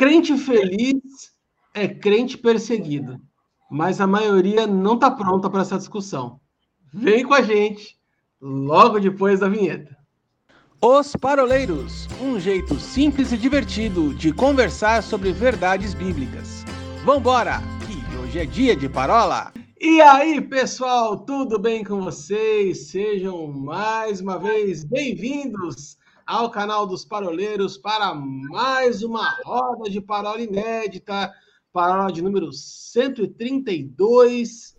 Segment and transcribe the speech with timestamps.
[0.00, 0.96] crente feliz
[1.74, 3.20] é crente perseguido,
[3.70, 6.40] mas a maioria não está pronta para essa discussão.
[6.90, 7.98] Vem com a gente
[8.40, 9.94] logo depois da vinheta.
[10.80, 16.64] Os Paroleiros, um jeito simples e divertido de conversar sobre verdades bíblicas.
[17.04, 19.52] Vambora, que hoje é dia de parola!
[19.78, 22.88] E aí, pessoal, tudo bem com vocês?
[22.88, 25.99] Sejam mais uma vez bem-vindos
[26.30, 31.34] ao canal dos Paroleiros para mais uma roda de parola inédita,
[31.72, 34.76] parola de número 132,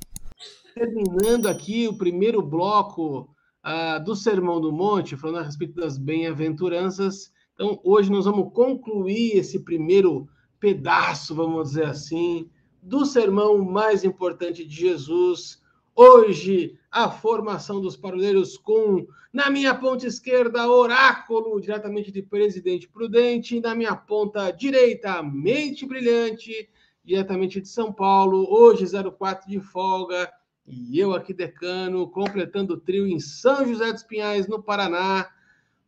[0.74, 7.34] terminando aqui o primeiro bloco uh, do Sermão do Monte, falando a respeito das bem-aventuranças.
[7.54, 12.50] Então, hoje nós vamos concluir esse primeiro pedaço, vamos dizer assim,
[12.82, 15.61] do sermão mais importante de Jesus,
[15.96, 23.60] Hoje, a formação dos paroleiros com, na minha ponta esquerda, Oráculo, diretamente de Presidente Prudente,
[23.60, 26.70] na minha ponta direita, Mente Brilhante,
[27.04, 28.86] diretamente de São Paulo, hoje
[29.18, 30.32] 04 de folga,
[30.66, 35.30] e eu aqui, decano, completando o trio em São José dos Pinhais, no Paraná.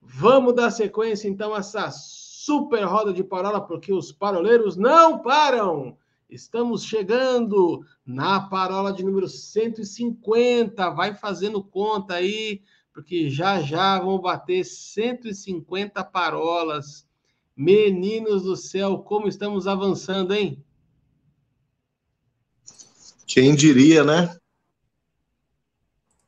[0.02, 5.98] Vamos dar sequência, então, a essa super roda de parola, porque os paroleiros não param!
[6.30, 10.90] Estamos chegando na parola de número 150.
[10.92, 12.62] Vai fazendo conta aí,
[12.94, 17.08] porque já já vão bater 150 parolas.
[17.56, 20.64] Meninos do céu, como estamos avançando, hein?
[23.28, 24.36] Quem diria, né?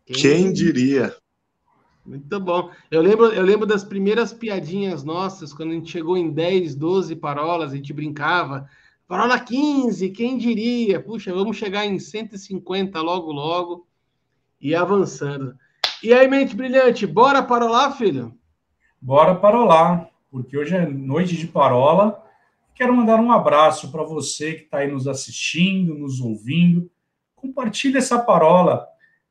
[0.06, 1.16] Quem, Quem diria?
[2.06, 2.72] Muito bom.
[2.92, 7.16] Eu lembro, eu lembro das primeiras piadinhas nossas, quando a gente chegou em 10, 12
[7.16, 8.70] parolas, a gente brincava.
[9.08, 11.00] Parola 15, quem diria?
[11.00, 13.88] Puxa, vamos chegar em 150 logo, logo
[14.60, 15.56] e avançando.
[16.02, 18.34] E aí, mente brilhante, bora parolar, filho?
[19.00, 22.20] Bora parolar, porque hoje é noite de parola.
[22.74, 26.90] Quero mandar um abraço para você que está aí nos assistindo, nos ouvindo.
[27.36, 28.88] Compartilhe essa parola,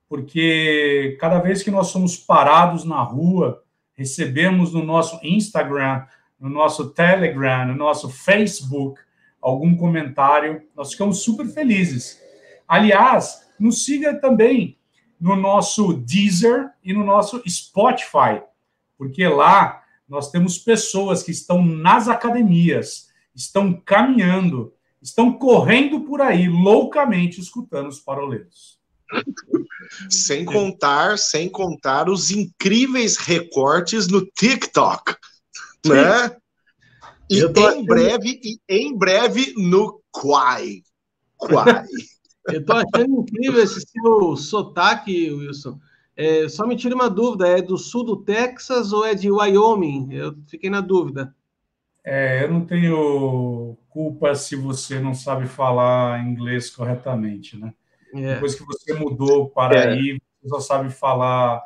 [0.08, 3.60] porque cada vez que nós somos parados na rua,
[3.92, 6.06] recebemos no nosso Instagram,
[6.38, 9.00] no nosso Telegram, no nosso Facebook,
[9.44, 10.62] algum comentário.
[10.74, 12.18] Nós ficamos super felizes.
[12.66, 14.78] Aliás, nos siga também
[15.20, 18.42] no nosso Deezer e no nosso Spotify,
[18.96, 26.48] porque lá nós temos pessoas que estão nas academias, estão caminhando, estão correndo por aí
[26.48, 28.78] loucamente escutando os paroleiros.
[30.10, 35.14] Sem contar, sem contar os incríveis recortes no TikTok,
[35.86, 36.36] né?
[37.30, 37.84] E em achando...
[37.84, 40.82] breve, e em breve no Quai.
[41.36, 41.84] Quai.
[42.46, 45.78] Eu tô achando incrível esse seu sotaque, Wilson.
[46.16, 50.12] É, só me tire uma dúvida, é do sul do Texas ou é de Wyoming?
[50.12, 51.34] Eu fiquei na dúvida.
[52.04, 57.72] É, eu não tenho culpa se você não sabe falar inglês corretamente, né?
[58.14, 58.34] É.
[58.34, 59.88] Depois que você mudou para é.
[59.88, 61.62] aí, você só sabe falar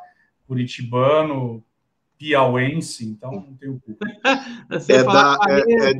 [0.47, 1.63] curitibano,
[2.19, 4.05] piauense, então não tenho culpa.
[4.69, 5.93] Você é, da, é, é,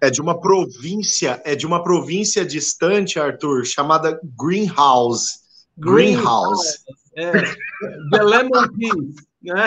[0.00, 5.40] é, de uma província, é de uma província distante, Arthur, chamada Greenhouse.
[5.76, 6.78] Greenhouse.
[7.14, 7.30] É,
[8.10, 9.66] The Lemon Peas, né?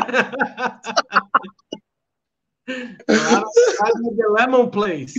[2.65, 5.13] The Lemon Place.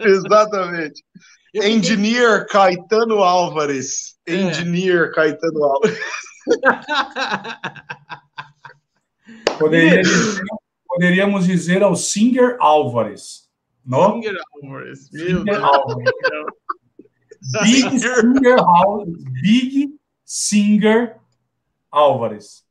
[0.00, 1.04] Exatamente.
[1.54, 4.16] Engineer Caetano Álvares.
[4.26, 4.34] É.
[4.34, 5.98] Engineer Caetano Álvares.
[9.58, 10.44] Poderia dizer,
[10.86, 13.48] poderíamos dizer ao Singer Álvares.
[13.84, 14.14] No?
[14.14, 15.08] Singer Álvares.
[15.08, 16.10] Singer Álvares.
[17.62, 19.24] Big Singer Álvares.
[19.42, 19.94] Big
[20.24, 21.16] Singer
[21.90, 22.64] Álvares.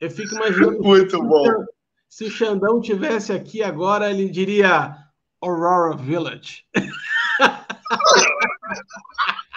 [0.00, 0.82] Eu fico imaginando.
[0.82, 1.64] Muito bom.
[2.08, 4.96] Se o Xandão tivesse aqui agora, ele diria
[5.40, 6.64] Aurora Village.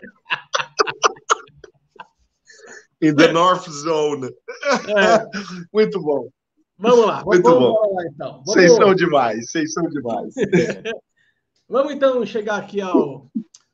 [3.01, 4.28] In the North Zone.
[4.28, 5.25] É.
[5.73, 6.29] Muito bom.
[6.78, 7.23] Vamos lá.
[7.23, 7.73] Muito vamos, bom.
[7.73, 8.44] Vamos lá, então.
[8.45, 10.34] Vocês são demais, vocês são demais.
[11.70, 13.29] vamos então chegar aqui ao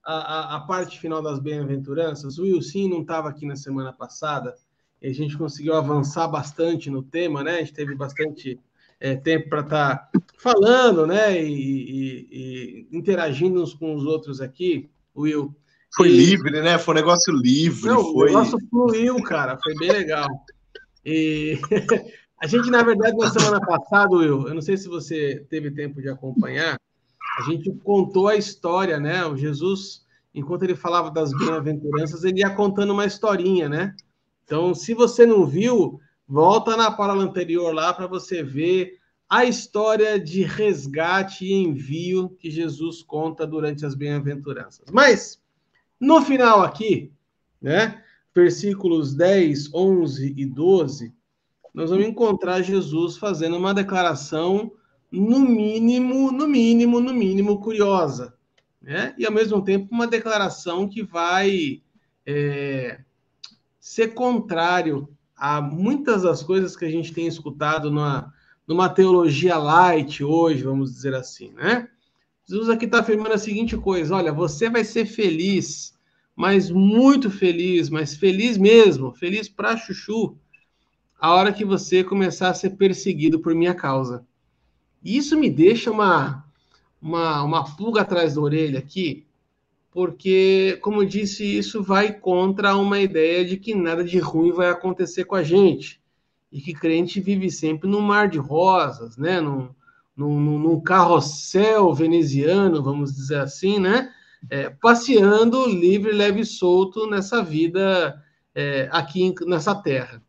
[0.08, 2.38] a, a, parte final das bem-aventuranças.
[2.38, 4.56] O Wilson não estava aqui na semana passada
[5.02, 7.56] e a gente conseguiu avançar bastante no tema, né?
[7.56, 8.58] A gente teve bastante
[9.02, 11.42] é, tempo para estar tá falando, né?
[11.42, 15.54] E, e, e, interagindo uns com os outros aqui, Will.
[15.98, 16.78] Foi livre, né?
[16.78, 17.90] Foi um negócio livre.
[17.90, 18.30] Não, foi...
[18.30, 19.58] O negócio fluiu, cara.
[19.62, 20.28] Foi bem legal.
[21.04, 21.60] E
[22.40, 26.02] a gente, na verdade, na semana passada, Will, eu não sei se você teve tempo
[26.02, 26.80] de acompanhar,
[27.40, 29.26] a gente contou a história, né?
[29.26, 33.96] O Jesus, enquanto ele falava das bem-aventuranças, ele ia contando uma historinha, né?
[34.44, 38.98] Então, se você não viu, volta na parábola anterior lá para você ver
[39.30, 44.86] a história de resgate e envio que Jesus conta durante as bem-aventuranças.
[44.92, 45.42] Mas,
[46.00, 47.12] no final aqui,
[47.62, 48.04] né,
[48.36, 51.14] versículos 10, 11 e 12,
[51.74, 54.72] nós vamos encontrar Jesus fazendo uma declaração,
[55.12, 58.36] no mínimo, no mínimo, no mínimo, curiosa.
[58.82, 59.14] Né?
[59.18, 61.82] E, ao mesmo tempo, uma declaração que vai
[62.26, 63.00] é,
[63.80, 68.34] ser contrário a muitas das coisas que a gente tem escutado numa,
[68.68, 71.88] numa teologia light hoje, vamos dizer assim, né?
[72.48, 75.94] Jesus aqui está afirmando a seguinte coisa: olha, você vai ser feliz,
[76.34, 80.38] mas muito feliz, mas feliz mesmo, feliz para chuchu,
[81.20, 84.26] a hora que você começar a ser perseguido por minha causa.
[85.04, 86.46] Isso me deixa uma,
[87.02, 89.26] uma, uma pulga atrás da orelha aqui,
[89.92, 95.26] porque, como disse, isso vai contra uma ideia de que nada de ruim vai acontecer
[95.26, 96.00] com a gente
[96.50, 99.42] e que crente vive sempre num mar de rosas, né?
[99.42, 99.70] Num,
[100.18, 104.12] num, num carrossel veneziano, vamos dizer assim, né?
[104.50, 108.22] É, passeando livre, leve e solto nessa vida
[108.56, 110.24] é, aqui nessa terra.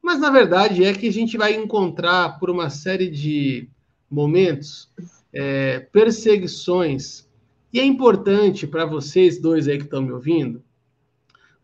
[0.00, 3.68] Mas na verdade é que a gente vai encontrar por uma série de
[4.08, 4.90] momentos
[5.32, 7.28] é, perseguições
[7.72, 10.62] e é importante para vocês dois aí que estão me ouvindo,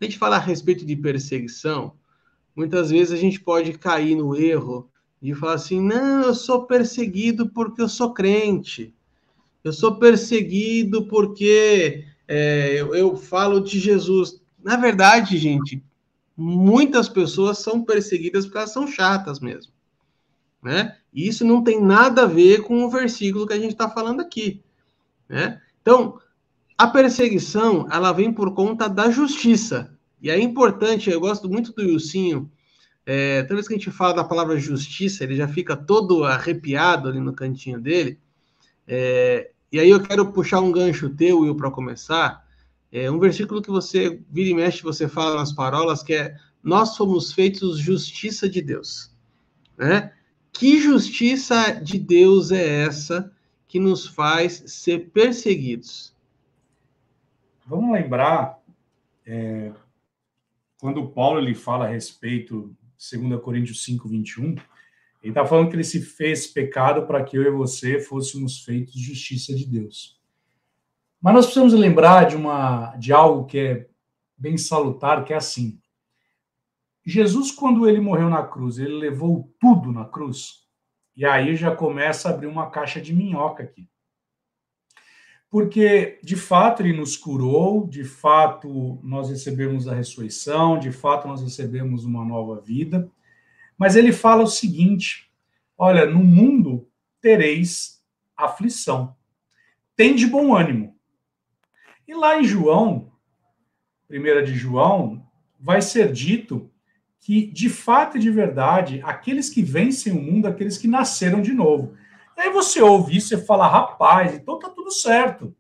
[0.00, 1.94] a gente falar a respeito de perseguição,
[2.54, 4.90] muitas vezes a gente pode cair no erro
[5.24, 8.94] de falar assim: não, eu sou perseguido porque eu sou crente,
[9.64, 14.42] eu sou perseguido porque é, eu, eu falo de Jesus.
[14.62, 15.82] Na verdade, gente,
[16.36, 19.72] muitas pessoas são perseguidas porque elas são chatas mesmo.
[20.62, 20.94] Né?
[21.12, 24.20] E isso não tem nada a ver com o versículo que a gente está falando
[24.20, 24.62] aqui.
[25.26, 25.60] Né?
[25.80, 26.18] Então,
[26.76, 29.96] a perseguição, ela vem por conta da justiça.
[30.20, 32.50] E é importante, eu gosto muito do Ilcinho,
[33.06, 37.08] é, toda vez que a gente fala da palavra justiça, ele já fica todo arrepiado
[37.08, 38.18] ali no cantinho dele.
[38.86, 42.44] É, e aí eu quero puxar um gancho teu, Will, para começar.
[42.90, 46.96] É um versículo que você vira e mexe, você fala nas parolas, que é nós
[46.96, 49.14] fomos feitos justiça de Deus.
[49.76, 50.12] Né?
[50.52, 53.30] Que justiça de Deus é essa
[53.66, 56.14] que nos faz ser perseguidos.
[57.66, 58.60] Vamos lembrar,
[59.26, 59.72] é,
[60.78, 64.56] quando Paulo ele fala a respeito, 2 Coríntios 5, 21,
[65.22, 68.94] ele está falando que ele se fez pecado para que eu e você fôssemos feitos
[68.94, 70.20] justiça de Deus.
[71.20, 73.88] Mas nós precisamos lembrar de, uma, de algo que é
[74.36, 75.80] bem salutar, que é assim.
[77.06, 80.64] Jesus, quando ele morreu na cruz, ele levou tudo na cruz.
[81.16, 83.88] E aí já começa a abrir uma caixa de minhoca aqui.
[85.54, 91.40] Porque, de fato, ele nos curou, de fato, nós recebemos a ressurreição, de fato, nós
[91.40, 93.08] recebemos uma nova vida.
[93.78, 95.30] Mas ele fala o seguinte:
[95.78, 96.88] olha, no mundo
[97.20, 98.04] tereis
[98.36, 99.14] aflição.
[99.94, 100.96] Tem de bom ânimo.
[102.08, 103.12] E lá em João,
[104.08, 105.24] primeira de João,
[105.60, 106.68] vai ser dito
[107.20, 111.52] que, de fato e de verdade, aqueles que vencem o mundo, aqueles que nasceram de
[111.52, 111.94] novo.
[112.36, 115.54] Aí você ouve isso e fala, rapaz, então tá tudo certo.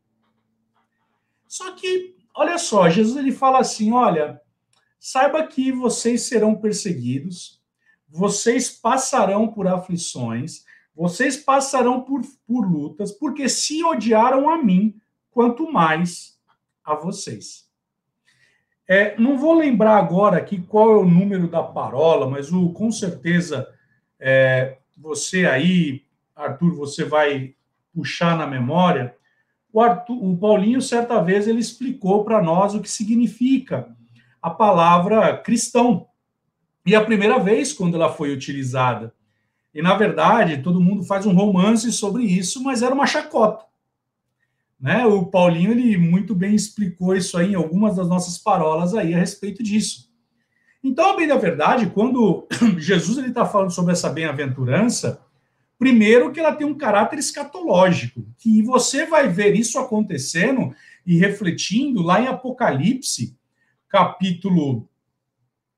[1.46, 4.40] Só que, olha só, Jesus ele fala assim: olha,
[4.98, 7.62] saiba que vocês serão perseguidos,
[8.08, 15.70] vocês passarão por aflições, vocês passarão por, por lutas, porque se odiaram a mim, quanto
[15.70, 16.38] mais
[16.84, 17.68] a vocês.
[18.86, 22.90] É, não vou lembrar agora aqui qual é o número da parola, mas o, com
[22.92, 23.66] certeza
[24.20, 26.03] é, você aí,
[26.34, 27.54] Arthur, você vai
[27.94, 29.14] puxar na memória.
[29.72, 33.88] O, Arthur, o Paulinho, certa vez, ele explicou para nós o que significa
[34.42, 36.06] a palavra cristão.
[36.84, 39.14] E a primeira vez quando ela foi utilizada.
[39.72, 43.64] E, na verdade, todo mundo faz um romance sobre isso, mas era uma chacota.
[44.78, 45.06] Né?
[45.06, 49.18] O Paulinho ele muito bem explicou isso aí em algumas das nossas parolas aí a
[49.18, 50.12] respeito disso.
[50.82, 55.22] Então, bem da verdade, quando Jesus está falando sobre essa bem-aventurança,
[55.78, 60.74] primeiro que ela tem um caráter escatológico, que você vai ver isso acontecendo
[61.06, 63.36] e refletindo lá em Apocalipse,
[63.88, 64.88] capítulo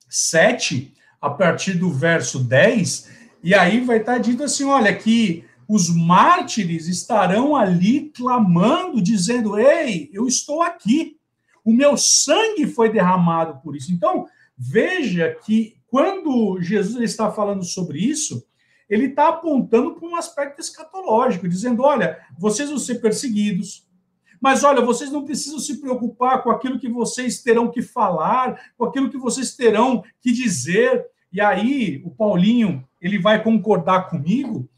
[0.08, 3.10] 7, a partir do verso 10,
[3.42, 9.58] e aí vai estar tá dito assim, olha, que os mártires estarão ali clamando, dizendo:
[9.58, 11.16] Ei, eu estou aqui,
[11.64, 13.92] o meu sangue foi derramado por isso.
[13.92, 14.26] Então,
[14.56, 18.46] veja que quando Jesus está falando sobre isso,
[18.88, 23.86] ele está apontando para um aspecto escatológico, dizendo: olha, vocês vão ser perseguidos,
[24.40, 28.84] mas olha, vocês não precisam se preocupar com aquilo que vocês terão que falar, com
[28.84, 31.06] aquilo que vocês terão que dizer.
[31.32, 34.68] E aí, o Paulinho, ele vai concordar comigo,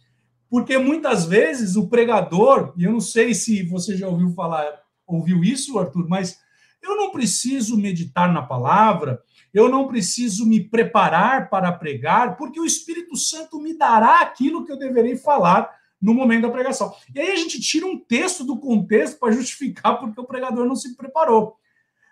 [0.50, 5.44] Porque muitas vezes o pregador, e eu não sei se você já ouviu falar, ouviu
[5.44, 6.40] isso, Arthur, mas
[6.82, 9.20] eu não preciso meditar na palavra,
[9.52, 14.72] eu não preciso me preparar para pregar, porque o Espírito Santo me dará aquilo que
[14.72, 16.94] eu deverei falar no momento da pregação.
[17.14, 20.76] E aí a gente tira um texto do contexto para justificar porque o pregador não
[20.76, 21.56] se preparou.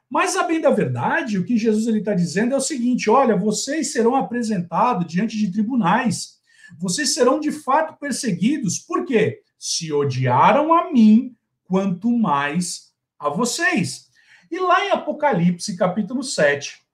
[0.08, 3.92] Mas, a bem da verdade, o que Jesus está dizendo é o seguinte: olha, vocês
[3.92, 6.36] serão apresentados diante de tribunais,
[6.78, 9.42] vocês serão de fato perseguidos, por quê?
[9.58, 14.06] Se odiaram a mim, quanto mais a vocês.
[14.50, 16.85] E lá em Apocalipse, capítulo 7,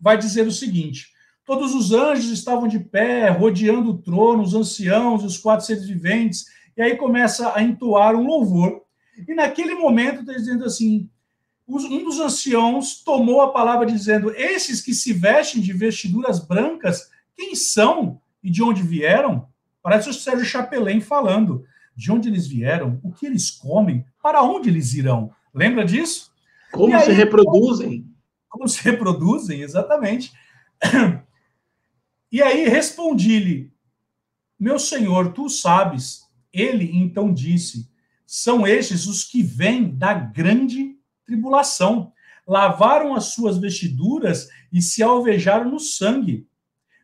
[0.00, 1.08] vai dizer o seguinte:
[1.44, 6.46] todos os anjos estavam de pé, rodeando o trono, os anciãos, os quatro seres viventes,
[6.76, 8.82] e aí começa a entoar um louvor.
[9.26, 11.08] E naquele momento está dizendo assim:
[11.66, 17.54] um dos anciãos tomou a palavra dizendo: Esses que se vestem de vestiduras brancas, quem
[17.54, 19.46] são e de onde vieram?
[19.82, 21.64] Parece o Sérgio Chapelin falando.
[21.94, 23.00] De onde eles vieram?
[23.02, 24.04] O que eles comem?
[24.22, 25.32] Para onde eles irão?
[25.52, 26.30] Lembra disso?
[26.70, 28.06] Como aí, se reproduzem?
[28.48, 30.32] Como, se reproduzem, exatamente.
[32.30, 33.72] E aí respondi-lhe:
[34.58, 36.28] Meu senhor, tu sabes.
[36.52, 37.90] Ele então disse:
[38.26, 42.12] São estes os que vêm da grande tribulação.
[42.46, 46.46] Lavaram as suas vestiduras e se alvejaram no sangue.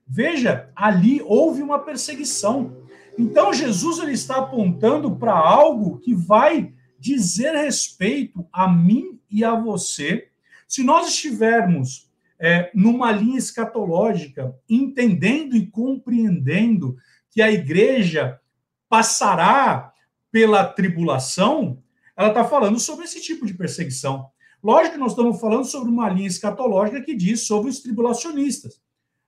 [0.07, 2.85] Veja, ali houve uma perseguição.
[3.19, 9.55] Então Jesus ele está apontando para algo que vai dizer respeito a mim e a
[9.55, 10.29] você.
[10.75, 16.97] Se nós estivermos é, numa linha escatológica, entendendo e compreendendo
[17.31, 18.41] que a igreja
[18.89, 19.93] passará
[20.33, 21.81] pela tribulação,
[22.17, 24.29] ela está falando sobre esse tipo de perseguição.
[24.61, 28.83] Lógico que nós estamos falando sobre uma linha escatológica que diz sobre os tribulacionistas.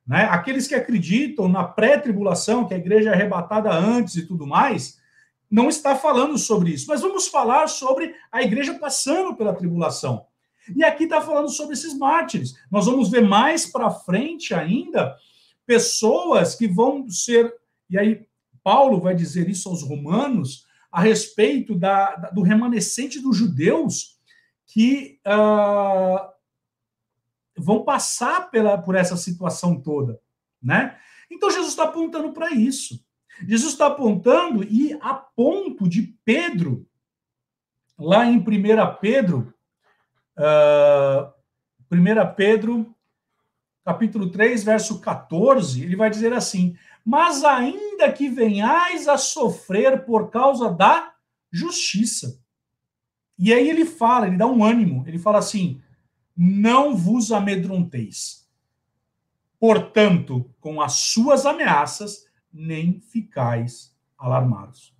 [0.05, 0.25] Né?
[0.25, 4.99] Aqueles que acreditam na pré-tribulação, que a igreja é arrebatada antes e tudo mais,
[5.49, 6.87] não está falando sobre isso.
[6.88, 10.26] Mas vamos falar sobre a igreja passando pela tribulação.
[10.75, 12.55] E aqui está falando sobre esses mártires.
[12.71, 15.17] Nós vamos ver mais para frente ainda
[15.67, 17.53] pessoas que vão ser.
[17.91, 18.27] E aí,
[18.63, 24.17] Paulo vai dizer isso aos romanos, a respeito da, da do remanescente dos judeus
[24.67, 26.29] que uh,
[27.57, 30.21] vão passar pela, por essa situação toda,
[30.63, 30.99] né?
[31.31, 33.05] Então Jesus está apontando para isso.
[33.47, 36.87] Jesus está apontando e a ponto de Pedro,
[37.99, 38.43] lá em 1
[39.01, 39.53] Pedro,
[40.38, 41.35] uh, ah,
[41.90, 42.95] 1 Pedro,
[43.85, 50.28] capítulo 3, verso 14, ele vai dizer assim: mas ainda que venhais a sofrer por
[50.28, 51.14] causa da
[51.52, 52.43] justiça.
[53.38, 55.81] E aí ele fala, ele dá um ânimo, ele fala assim:
[56.37, 58.49] não vos amedronteis.
[59.61, 64.96] Portanto, com as suas ameaças, nem ficais alarmados.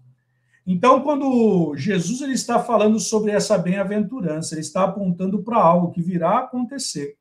[0.67, 6.03] Então, quando Jesus ele está falando sobre essa bem-aventurança, ele está apontando para algo que
[6.03, 7.17] virá acontecer.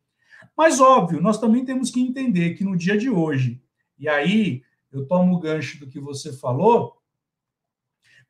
[0.58, 3.62] Mas, óbvio, nós também temos que entender que no dia de hoje,
[4.00, 7.00] e aí eu tomo o gancho do que você falou,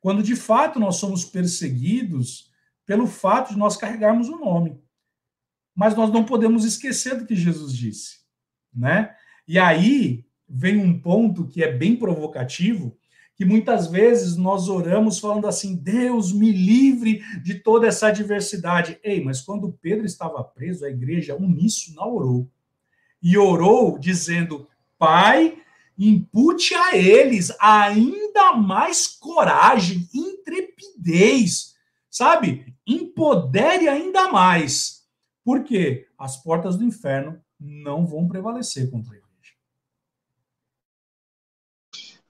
[0.00, 2.52] quando de fato nós somos perseguidos
[2.84, 4.78] pelo fato de nós carregarmos o nome.
[5.74, 8.18] Mas nós não podemos esquecer do que Jesus disse,
[8.72, 9.14] né?
[9.48, 12.96] E aí vem um ponto que é bem provocativo,
[13.36, 18.98] que muitas vezes nós oramos falando assim: Deus me livre de toda essa adversidade.
[19.04, 22.50] Ei, mas quando Pedro estava preso, a igreja uníssona orou.
[23.22, 24.66] E orou dizendo:
[24.98, 25.58] Pai,
[25.98, 31.74] impute a eles ainda mais coragem, intrepidez,
[32.10, 32.74] sabe?
[32.86, 35.04] Empodere ainda mais.
[35.44, 39.16] Porque as portas do inferno não vão prevalecer contra a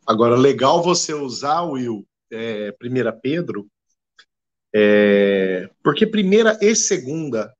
[0.06, 3.68] Agora, legal você usar, Will, é, primeira Pedro,
[4.74, 7.52] é, porque primeira e segunda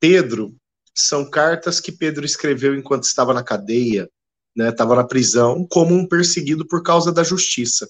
[0.00, 0.56] Pedro
[0.94, 4.10] são cartas que Pedro escreveu enquanto estava na cadeia,
[4.56, 7.88] estava né, na prisão, como um perseguido por causa da justiça.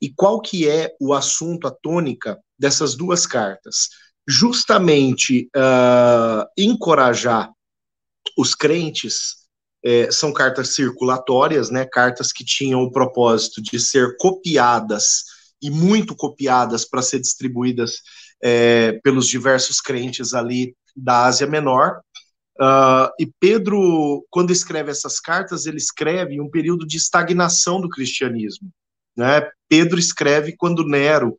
[0.00, 3.88] E qual que é o assunto, a tônica dessas duas cartas?
[4.26, 7.52] Justamente uh, encorajar
[8.36, 9.39] os crentes,
[9.84, 15.24] é, são cartas circulatórias, né, cartas que tinham o propósito de ser copiadas
[15.62, 18.00] e muito copiadas para ser distribuídas
[18.42, 22.00] é, pelos diversos crentes ali da Ásia Menor,
[22.60, 27.88] Uh, e Pedro, quando escreve essas cartas, ele escreve em um período de estagnação do
[27.88, 28.70] cristianismo.
[29.16, 29.50] Né?
[29.66, 31.38] Pedro escreve quando Nero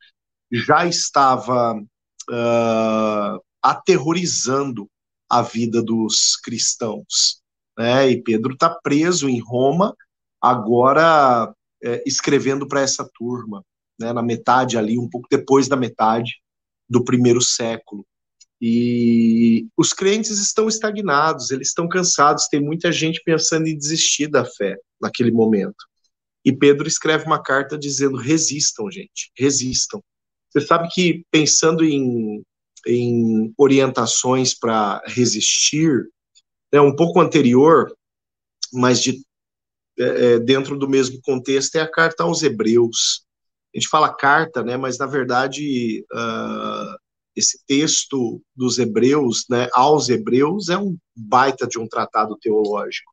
[0.52, 4.90] já estava uh, aterrorizando
[5.30, 7.41] a vida dos cristãos.
[7.82, 8.12] Né?
[8.12, 9.96] E Pedro está preso em Roma,
[10.40, 13.64] agora é, escrevendo para essa turma,
[14.00, 16.42] né, na metade ali, um pouco depois da metade
[16.90, 18.06] do primeiro século.
[18.62, 24.46] E os crentes estão estagnados, eles estão cansados, tem muita gente pensando em desistir da
[24.46, 25.84] fé naquele momento.
[26.46, 30.00] E Pedro escreve uma carta dizendo: resistam, gente, resistam.
[30.50, 32.44] Você sabe que pensando em,
[32.86, 36.08] em orientações para resistir,
[36.72, 37.94] é um pouco anterior,
[38.74, 39.24] mas de,
[40.00, 43.26] é, é, dentro do mesmo contexto, é a carta aos Hebreus.
[43.74, 46.98] A gente fala carta, né, mas na verdade uh,
[47.36, 53.12] esse texto dos Hebreus, né, aos Hebreus, é um baita de um tratado teológico.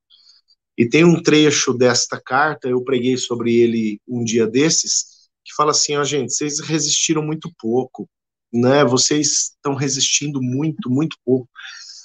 [0.77, 5.73] E tem um trecho desta carta, eu preguei sobre ele um dia desses, que fala
[5.73, 8.09] assim, ó, gente, vocês resistiram muito pouco,
[8.53, 8.85] né?
[8.85, 11.49] Vocês estão resistindo muito, muito pouco.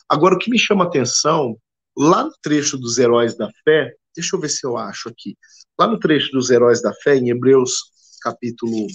[0.10, 1.58] Agora, o que me chama a atenção,
[1.98, 5.38] lá no trecho dos heróis da fé, deixa eu ver se eu acho aqui,
[5.80, 7.92] lá no trecho dos heróis da fé, em Hebreus
[8.22, 8.88] capítulo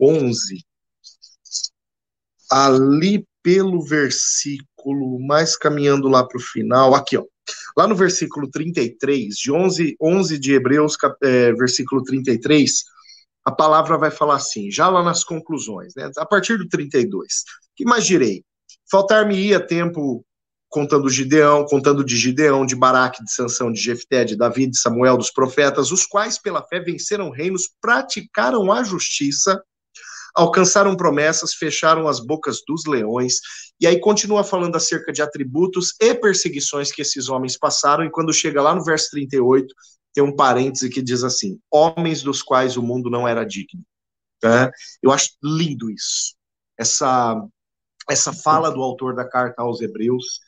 [0.00, 0.64] 11,
[2.50, 7.24] ali pelo versículo, mais caminhando lá para o final, aqui, ó.
[7.76, 12.84] Lá no versículo 33, de 11, 11 de Hebreus, é, versículo 33,
[13.44, 16.10] a palavra vai falar assim, já lá nas conclusões, né?
[16.16, 17.44] A partir do 32.
[17.76, 18.42] Que mais direi?
[18.90, 20.24] Faltar-me-ia tempo
[20.68, 25.16] contando Gideão, contando de Gideão, de Baraque, de Sansão, de Jefté, de Davi, de Samuel,
[25.16, 29.62] dos profetas, os quais pela fé venceram reinos, praticaram a justiça,
[30.34, 33.40] alcançaram promessas, fecharam as bocas dos leões.
[33.80, 38.32] E aí continua falando acerca de atributos e perseguições que esses homens passaram, e quando
[38.32, 39.74] chega lá no verso 38,
[40.12, 43.82] tem um parêntese que diz assim: homens dos quais o mundo não era digno.
[44.40, 44.70] Tá?
[45.02, 46.34] Eu acho lindo isso.
[46.78, 47.42] Essa,
[48.08, 50.40] essa fala do autor da carta aos Hebreus,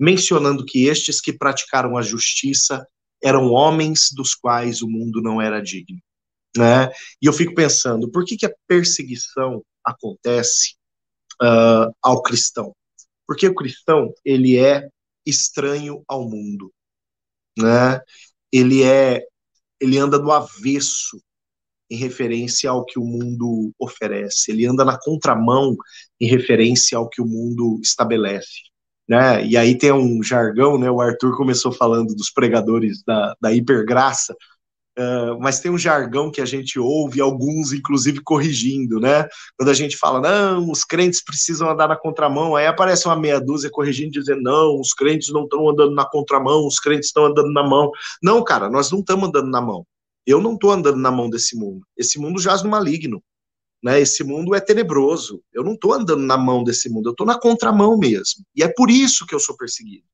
[0.00, 2.86] mencionando que estes que praticaram a justiça
[3.22, 6.00] eram homens dos quais o mundo não era digno
[6.56, 6.90] né?
[7.20, 10.76] E eu fico pensando, por que, que a perseguição acontece
[11.42, 12.74] uh, ao cristão?
[13.26, 14.88] Porque o cristão, ele é
[15.26, 16.72] estranho ao mundo,
[17.58, 18.00] né?
[18.52, 19.26] Ele é,
[19.80, 21.20] ele anda do avesso
[21.90, 25.76] em referência ao que o mundo oferece, ele anda na contramão
[26.20, 28.73] em referência ao que o mundo estabelece.
[29.08, 29.44] Né?
[29.44, 30.90] E aí tem um jargão, né?
[30.90, 34.34] O Arthur começou falando dos pregadores da, da hipergraça,
[34.96, 39.26] Uh, mas tem um jargão que a gente ouve, alguns inclusive corrigindo, né?
[39.58, 43.40] Quando a gente fala, não, os crentes precisam andar na contramão, aí aparece uma meia
[43.40, 47.52] dúzia corrigindo, dizendo, não, os crentes não estão andando na contramão, os crentes estão andando
[47.52, 47.90] na mão.
[48.22, 49.84] Não, cara, nós não estamos andando na mão.
[50.24, 51.84] Eu não estou andando na mão desse mundo.
[51.96, 53.20] Esse mundo jaz no maligno.
[53.84, 55.42] Né, esse mundo é tenebroso.
[55.52, 58.42] Eu não estou andando na mão desse mundo, eu estou na contramão mesmo.
[58.56, 60.06] E é por isso que eu sou perseguido.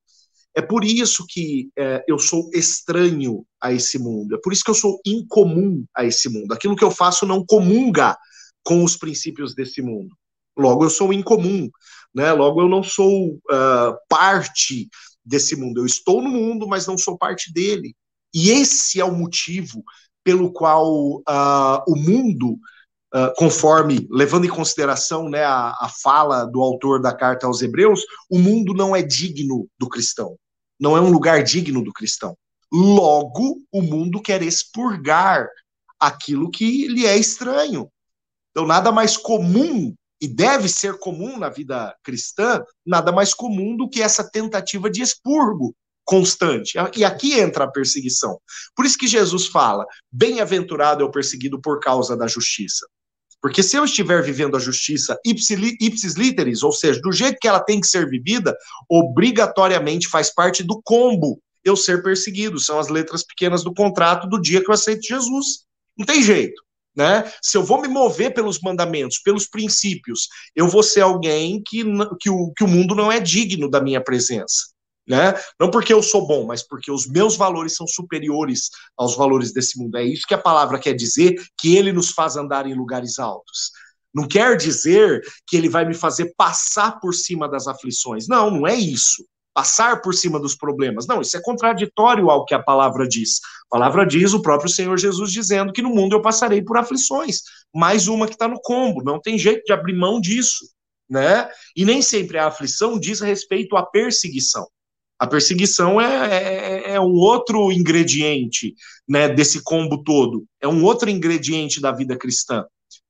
[0.53, 4.35] É por isso que é, eu sou estranho a esse mundo.
[4.35, 6.53] É por isso que eu sou incomum a esse mundo.
[6.53, 8.19] Aquilo que eu faço não comunga
[8.65, 10.17] com os princípios desse mundo.
[10.59, 11.71] Logo, eu sou incomum.
[12.13, 12.33] Né?
[12.33, 14.89] Logo, eu não sou uh, parte
[15.25, 15.81] desse mundo.
[15.81, 17.95] Eu estou no mundo, mas não sou parte dele.
[18.35, 19.85] E esse é o motivo
[20.25, 22.59] pelo qual uh, o mundo,
[23.37, 28.39] conforme, levando em consideração né, a, a fala do autor da carta aos Hebreus, o
[28.39, 30.37] mundo não é digno do cristão
[30.81, 32.37] não é um lugar digno do cristão.
[32.73, 35.47] Logo, o mundo quer expurgar
[35.99, 37.91] aquilo que lhe é estranho.
[38.51, 43.89] Então, nada mais comum, e deve ser comum na vida cristã, nada mais comum do
[43.89, 46.79] que essa tentativa de expurgo constante.
[46.97, 48.41] E aqui entra a perseguição.
[48.75, 52.87] Por isso que Jesus fala: bem-aventurado é o perseguido por causa da justiça.
[53.41, 57.61] Porque se eu estiver vivendo a justiça ipsis literis, ou seja, do jeito que ela
[57.61, 58.57] tem que ser vivida,
[58.89, 62.59] obrigatoriamente faz parte do combo eu ser perseguido.
[62.59, 65.65] São as letras pequenas do contrato do dia que eu aceito Jesus.
[65.97, 66.63] Não tem jeito.
[66.95, 67.31] Né?
[67.41, 71.85] Se eu vou me mover pelos mandamentos, pelos princípios, eu vou ser alguém que,
[72.21, 74.71] que, o, que o mundo não é digno da minha presença
[75.09, 75.35] né?
[75.59, 79.79] Não porque eu sou bom, mas porque os meus valores são superiores aos valores desse
[79.79, 79.97] mundo.
[79.97, 83.73] É isso que a palavra quer dizer, que ele nos faz andar em lugares altos.
[84.15, 88.27] Não quer dizer que ele vai me fazer passar por cima das aflições.
[88.29, 89.25] Não, não é isso.
[89.55, 91.07] Passar por cima dos problemas.
[91.07, 93.41] Não, isso é contraditório ao que a palavra diz.
[93.67, 97.43] A palavra diz o próprio Senhor Jesus dizendo que no mundo eu passarei por aflições.
[97.75, 99.03] Mais uma que está no combo.
[99.03, 100.69] Não tem jeito de abrir mão disso.
[101.09, 101.49] Né?
[101.77, 104.69] E nem sempre a aflição diz respeito à perseguição.
[105.21, 108.75] A perseguição é, é, é, um outro ingrediente
[109.07, 112.65] né, desse combo todo, é um outro ingrediente da vida cristã.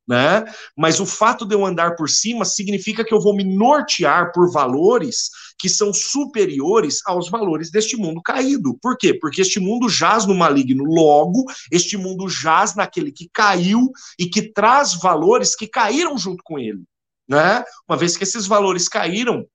[0.09, 0.45] né?
[0.77, 4.51] Mas o fato de eu andar por cima significa que eu vou me nortear por
[4.51, 8.77] valores que são superiores aos valores deste mundo caído.
[8.83, 9.15] Por quê?
[9.15, 10.83] Porque este mundo jaz no maligno.
[10.83, 16.59] Logo, este mundo jaz naquele que caiu e que traz valores que caíram junto com
[16.59, 16.83] ele,
[17.29, 17.65] né?
[17.89, 19.47] Uma vez que esses valores caíram,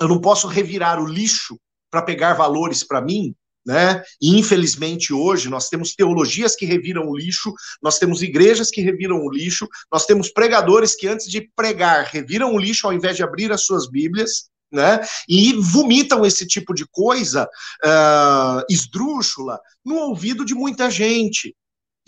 [0.00, 1.58] eu não posso revirar o lixo
[1.90, 3.34] para pegar valores para mim,
[3.66, 4.02] né?
[4.20, 9.22] E infelizmente hoje nós temos teologias que reviram o lixo, nós temos igrejas que reviram
[9.22, 13.22] o lixo, nós temos pregadores que antes de pregar reviram o lixo ao invés de
[13.22, 15.00] abrir as suas Bíblias, né?
[15.28, 17.44] E vomitam esse tipo de coisa
[17.84, 21.54] uh, esdrúxula no ouvido de muita gente.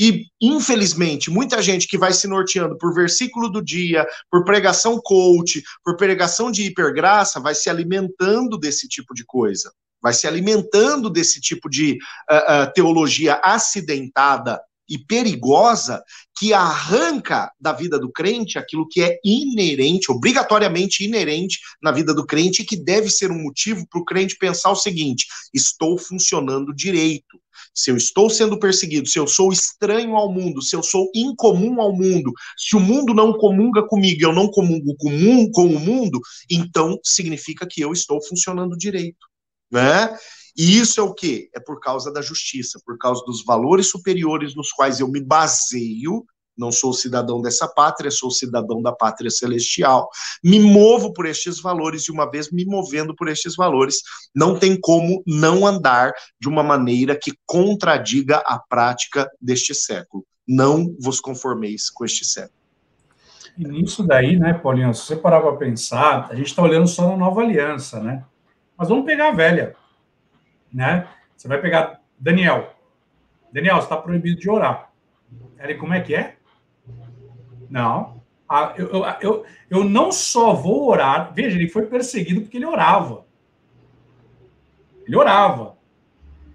[0.01, 5.63] E, infelizmente, muita gente que vai se norteando por versículo do dia, por pregação coach,
[5.85, 9.73] por pregação de hipergraça, vai se alimentando desse tipo de coisa.
[10.03, 11.99] Vai se alimentando desse tipo de
[12.31, 16.03] uh, uh, teologia acidentada e perigosa
[16.38, 22.27] que arranca da vida do crente aquilo que é inerente, obrigatoriamente inerente na vida do
[22.27, 26.75] crente e que deve ser um motivo para o crente pensar o seguinte: estou funcionando
[26.75, 27.40] direito.
[27.75, 31.81] Se eu estou sendo perseguido, se eu sou estranho ao mundo, se eu sou incomum
[31.81, 36.21] ao mundo, se o mundo não comunga comigo eu não comungo com, com o mundo,
[36.51, 39.33] então significa que eu estou funcionando direito
[39.73, 40.14] né?
[40.57, 41.49] E isso é o quê?
[41.55, 46.25] É por causa da justiça, por causa dos valores superiores nos quais eu me baseio.
[46.57, 50.09] Não sou cidadão dessa pátria, sou cidadão da pátria celestial.
[50.45, 53.97] Me movo por estes valores e, uma vez me movendo por estes valores,
[54.35, 60.27] não tem como não andar de uma maneira que contradiga a prática deste século.
[60.47, 62.61] Não vos conformeis com este século.
[63.57, 67.09] E nisso daí, né, Paulinho, se você parar para pensar, a gente está olhando só
[67.09, 68.25] na nova aliança, né?
[68.77, 69.75] Mas vamos pegar a velha,
[70.73, 71.07] né?
[71.37, 72.75] Você vai pegar Daniel.
[73.53, 74.91] Daniel, você está proibido de orar.
[75.59, 76.37] Ele, como é que é?
[77.69, 78.23] Não.
[78.49, 81.33] Ah, eu, eu, eu, eu não só vou orar.
[81.35, 83.25] Veja, ele foi perseguido porque ele orava.
[85.07, 85.77] Ele orava.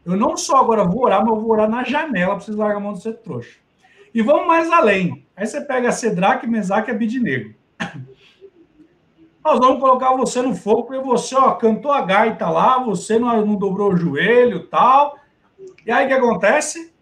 [0.05, 2.77] Eu não só agora vou orar, mas eu vou orar na janela para vocês largar
[2.77, 3.57] a mão do ser trouxa.
[4.13, 5.27] E vamos mais além.
[5.35, 7.53] Aí você pega Cedraque, Mesaque e Abidnego
[9.47, 13.45] nós vamos colocar você no fogo, porque você, ó, cantou a gaita lá, você não,
[13.45, 15.17] não dobrou o joelho tal.
[15.85, 16.93] E aí o que acontece?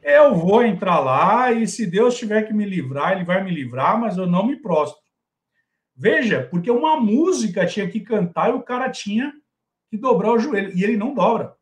[0.00, 4.00] Eu vou entrar lá e se Deus tiver que me livrar, ele vai me livrar,
[4.00, 5.00] mas eu não me prostro.
[5.96, 9.32] Veja, porque uma música tinha que cantar e o cara tinha
[9.90, 10.72] que dobrar o joelho.
[10.76, 11.56] E ele não dobra.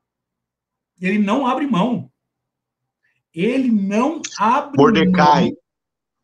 [1.01, 2.11] Ele não abre mão.
[3.35, 5.45] Ele não abre Mordecai.
[5.47, 5.57] mão.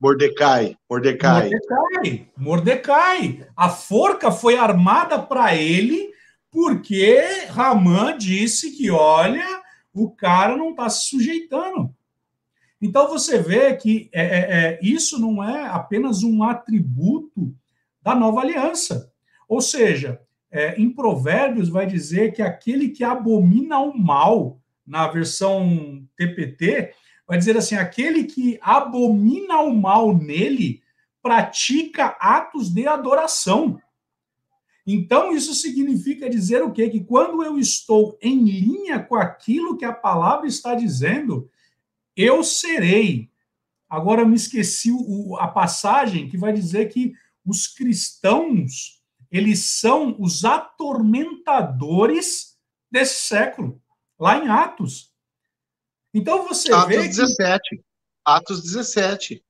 [0.04, 1.48] Mordecai, Mordecai.
[1.48, 3.46] Mordecai, Mordecai.
[3.56, 6.10] A forca foi armada para ele
[6.50, 9.46] porque Ramã disse que, olha,
[9.94, 11.90] o cara não está se sujeitando.
[12.82, 17.56] Então você vê que é, é, é, isso não é apenas um atributo
[18.02, 19.10] da nova aliança.
[19.48, 26.06] Ou seja, é, em Provérbios vai dizer que aquele que abomina o mal, na versão
[26.14, 26.92] TPT,
[27.26, 30.82] vai dizer assim: aquele que abomina o mal nele
[31.22, 33.80] pratica atos de adoração.
[34.86, 36.90] Então, isso significa dizer o quê?
[36.90, 41.50] Que quando eu estou em linha com aquilo que a palavra está dizendo,
[42.14, 43.30] eu serei.
[43.88, 47.14] Agora, me esqueci o, a passagem que vai dizer que
[47.46, 52.58] os cristãos, eles são os atormentadores
[52.90, 53.80] desse século,
[54.18, 55.13] lá em Atos.
[56.14, 56.96] Então você Atos vê.
[56.98, 57.76] Atos 17.
[57.76, 57.84] Que...
[58.24, 59.44] Atos 17.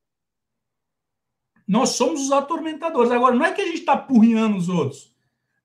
[1.69, 3.13] Nós somos os atormentadores.
[3.13, 5.15] Agora, não é que a gente está apurrinhando os outros.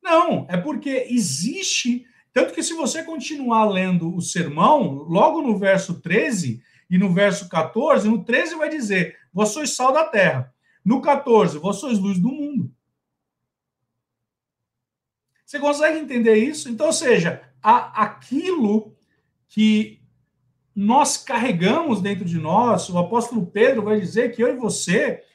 [0.04, 2.06] Não, é porque existe.
[2.34, 7.50] Tanto que, se você continuar lendo o sermão, logo no verso 13 e no verso
[7.50, 10.54] 14, no 13 vai dizer: Vós sois sal da terra.
[10.84, 12.72] No 14, vós sois luz do mundo.
[15.46, 16.70] Você consegue entender isso?
[16.70, 18.96] Então, ou seja, a, aquilo
[19.48, 19.99] que
[20.82, 25.26] nós carregamos dentro de nós, o apóstolo Pedro vai dizer que eu e você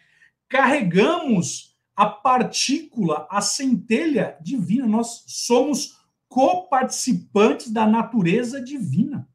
[0.49, 9.29] carregamos a partícula, a centelha divina, nós somos coparticipantes da natureza divina.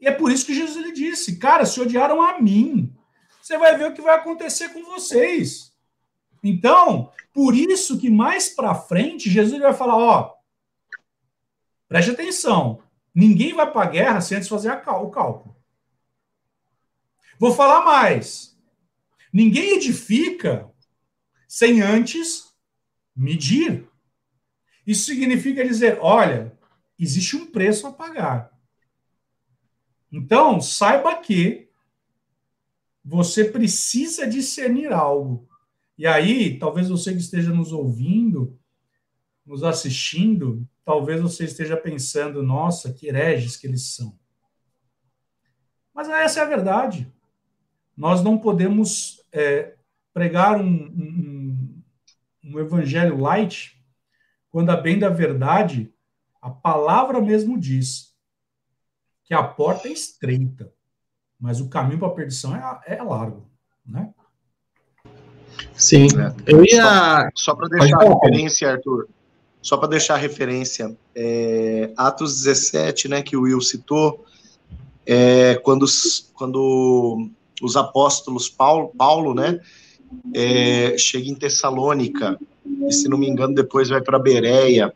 [0.00, 2.92] E é por isso que Jesus ele disse: Cara, se odiaram a mim,
[3.40, 5.72] você vai ver o que vai acontecer com vocês.
[6.42, 10.34] Então, por isso que mais para frente, Jesus vai falar: Ó,
[11.88, 12.82] preste atenção,
[13.18, 15.56] Ninguém vai para a guerra sem antes fazer cal o cálculo.
[17.36, 18.56] Vou falar mais.
[19.32, 20.70] Ninguém edifica
[21.48, 22.54] sem antes
[23.16, 23.88] medir.
[24.86, 26.56] Isso significa dizer: olha,
[26.96, 28.56] existe um preço a pagar.
[30.12, 31.68] Então, saiba que
[33.04, 35.48] você precisa discernir algo.
[35.98, 38.56] E aí, talvez você que esteja nos ouvindo,
[39.44, 44.18] nos assistindo, talvez você esteja pensando, nossa, que hereges que eles são.
[45.92, 47.12] Mas essa é a verdade.
[47.94, 49.74] Nós não podemos é,
[50.14, 51.82] pregar um, um,
[52.42, 53.78] um evangelho light
[54.50, 55.92] quando a bem da verdade,
[56.40, 58.16] a palavra mesmo diz
[59.24, 60.72] que a porta é estreita,
[61.38, 63.46] mas o caminho para a perdição é, é largo,
[63.84, 64.14] né?
[65.74, 66.06] Sim.
[66.18, 66.50] É.
[66.50, 67.30] Eu ia.
[67.34, 69.06] Só, só para deixar a referência, Arthur.
[69.60, 74.24] Só para deixar a referência, é, Atos 17, né, que o Will citou,
[75.04, 77.28] é, quando, os, quando
[77.60, 79.60] os apóstolos Paulo, Paulo né,
[80.34, 82.38] é, chega em Tessalônica,
[82.86, 84.94] e se não me engano, depois vai para Bereia,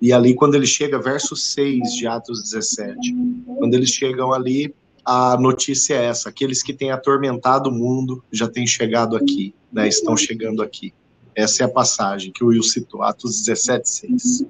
[0.00, 3.14] e ali, quando ele chega, verso 6 de Atos 17,
[3.58, 8.48] quando eles chegam ali, a notícia é essa: aqueles que têm atormentado o mundo já
[8.48, 10.94] têm chegado aqui, né, estão chegando aqui.
[11.34, 14.44] Essa é a passagem que o Will citou, Atos 17, 6.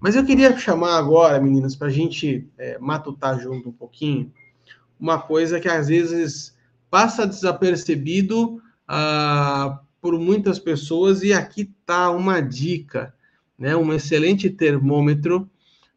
[0.00, 4.30] Mas eu queria chamar agora, meninas, para a gente é, matutar junto um pouquinho,
[5.00, 6.54] uma coisa que às vezes
[6.90, 13.14] passa desapercebido ah, por muitas pessoas, e aqui está uma dica,
[13.58, 15.48] né, um excelente termômetro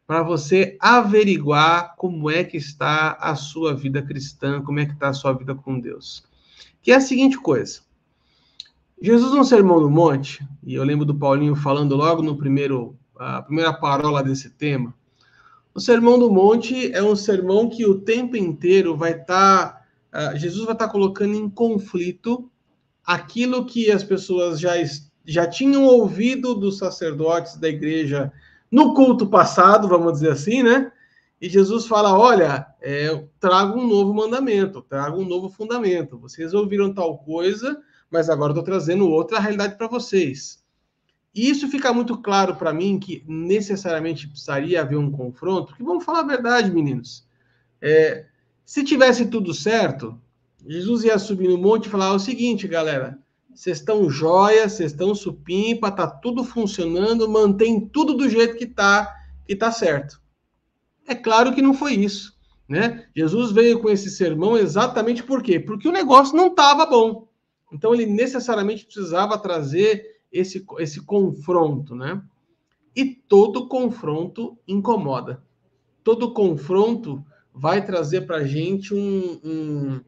[0.07, 5.09] para você averiguar como é que está a sua vida cristã, como é que está
[5.09, 6.23] a sua vida com Deus.
[6.81, 7.81] Que é a seguinte coisa.
[8.99, 13.43] Jesus no Sermão do Monte, e eu lembro do Paulinho falando logo no primeiro, a
[13.43, 14.93] primeira parola desse tema,
[15.73, 20.65] o Sermão do Monte é um sermão que o tempo inteiro vai estar, tá, Jesus
[20.65, 22.49] vai estar tá colocando em conflito
[23.05, 24.73] aquilo que as pessoas já,
[25.23, 28.33] já tinham ouvido dos sacerdotes da igreja
[28.71, 30.91] no culto passado, vamos dizer assim, né?
[31.39, 36.17] E Jesus fala: Olha, é, trago um novo mandamento, trago um novo fundamento.
[36.17, 37.79] Vocês ouviram tal coisa,
[38.11, 40.63] mas agora estou trazendo outra realidade para vocês.
[41.33, 46.03] E isso fica muito claro para mim que necessariamente precisaria haver um confronto, que vamos
[46.03, 47.27] falar a verdade, meninos.
[47.81, 48.25] É,
[48.65, 50.19] se tivesse tudo certo,
[50.65, 53.19] Jesus ia subir no monte e falar o seguinte, galera,
[53.53, 59.15] vocês estão jóia, vocês estão supimpa, tá tudo funcionando, mantém tudo do jeito que tá,
[59.45, 60.21] que tá certo.
[61.07, 62.35] É claro que não foi isso,
[62.67, 63.07] né?
[63.15, 65.59] Jesus veio com esse sermão exatamente por quê?
[65.59, 67.27] Porque o negócio não estava bom.
[67.71, 72.21] Então ele necessariamente precisava trazer esse, esse confronto, né?
[72.95, 75.43] E todo confronto incomoda.
[76.03, 80.01] Todo confronto vai trazer para a gente um, um,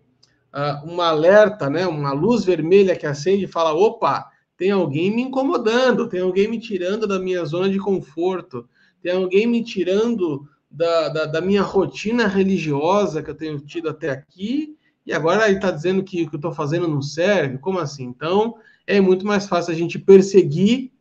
[0.53, 1.85] uh, alerta, né?
[1.85, 6.59] Uma luz vermelha que acende e fala: opa, tem alguém me incomodando, tem alguém me
[6.59, 8.67] tirando da minha zona de conforto,
[9.01, 14.09] tem alguém me tirando da, da, da minha rotina religiosa que eu tenho tido até
[14.09, 14.77] aqui
[15.09, 17.57] e agora ele está dizendo que o que eu estou fazendo não serve?
[17.57, 18.03] Como assim?
[18.03, 20.91] Então, é muito mais fácil a gente perseguir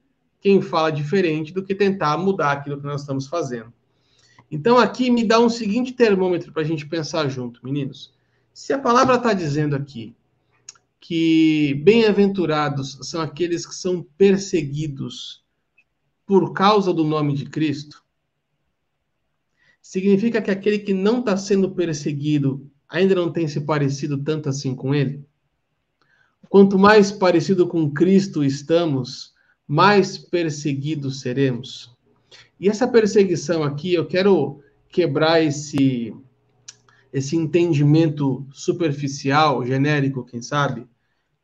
[0.40, 3.70] quem fala diferente do que tentar mudar aquilo que nós estamos fazendo.
[4.50, 8.14] Então, aqui me dá um seguinte termômetro para a gente pensar junto, meninos.
[8.54, 10.16] Se a palavra está dizendo aqui
[10.98, 15.44] que bem-aventurados são aqueles que são perseguidos
[16.24, 18.02] por causa do nome de Cristo,
[19.82, 24.74] significa que aquele que não está sendo perseguido ainda não tem se parecido tanto assim
[24.74, 25.24] com ele?
[26.48, 29.34] Quanto mais parecido com Cristo estamos,
[29.66, 31.94] mais perseguidos seremos.
[32.58, 36.14] E essa perseguição aqui, eu quero quebrar esse
[37.10, 40.86] esse entendimento superficial, genérico, quem sabe,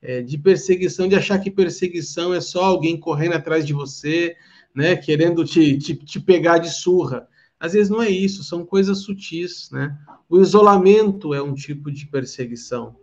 [0.03, 4.37] é, de perseguição, de achar que perseguição é só alguém correndo atrás de você,
[4.75, 7.27] né, querendo te, te, te pegar de surra.
[7.59, 9.97] Às vezes não é isso, são coisas sutis, né?
[10.29, 12.97] O isolamento é um tipo de perseguição.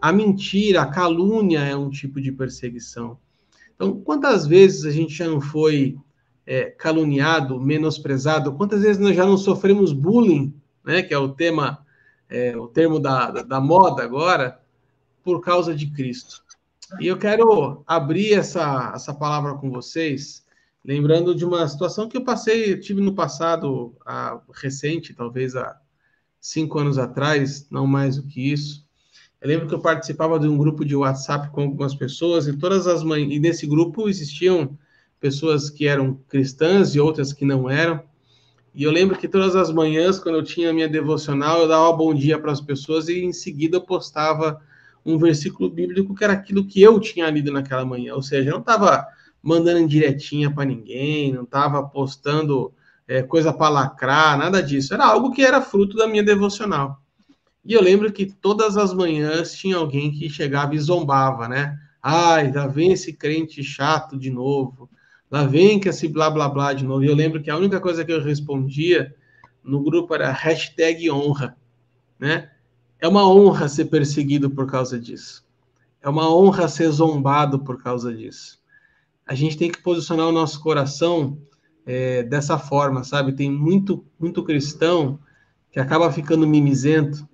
[0.00, 3.18] A mentira, a calúnia é um tipo de perseguição.
[3.74, 5.98] Então, quantas vezes a gente já não foi
[6.46, 8.52] é, caluniado, menosprezado?
[8.54, 11.02] Quantas vezes nós já não sofremos bullying, né?
[11.02, 11.84] Que é o tema,
[12.28, 14.60] é, o termo da, da, da moda agora,
[15.22, 16.42] por causa de Cristo.
[17.00, 20.45] E eu quero abrir essa, essa palavra com vocês
[20.86, 25.76] lembrando de uma situação que eu passei, tive no passado, a, recente, talvez há
[26.40, 28.86] cinco anos atrás, não mais do que isso.
[29.40, 32.86] Eu lembro que eu participava de um grupo de WhatsApp com algumas pessoas e todas
[32.86, 34.78] as manhãs, e nesse grupo existiam
[35.18, 38.00] pessoas que eram cristãs e outras que não eram.
[38.72, 41.92] E eu lembro que todas as manhãs, quando eu tinha a minha devocional, eu dava
[41.94, 44.60] bom dia para as pessoas e em seguida eu postava
[45.04, 48.14] um versículo bíblico que era aquilo que eu tinha lido naquela manhã.
[48.14, 49.08] Ou seja, eu não estava
[49.46, 52.74] mandando diretinha para ninguém, não estava postando
[53.06, 54.92] é, coisa para lacrar, nada disso.
[54.92, 57.00] Era algo que era fruto da minha devocional.
[57.64, 61.78] E eu lembro que todas as manhãs tinha alguém que chegava e zombava, né?
[62.02, 64.90] Ai, lá vem esse crente chato de novo.
[65.30, 67.04] Lá vem que esse blá blá blá de novo.
[67.04, 69.14] E eu lembro que a única coisa que eu respondia
[69.62, 71.56] no grupo era hashtag honra,
[72.18, 72.50] né?
[72.98, 75.46] É uma honra ser perseguido por causa disso.
[76.02, 78.65] É uma honra ser zombado por causa disso.
[79.26, 81.38] A gente tem que posicionar o nosso coração
[81.84, 83.32] é, dessa forma, sabe?
[83.32, 85.18] Tem muito, muito cristão
[85.70, 87.28] que acaba ficando mimizento,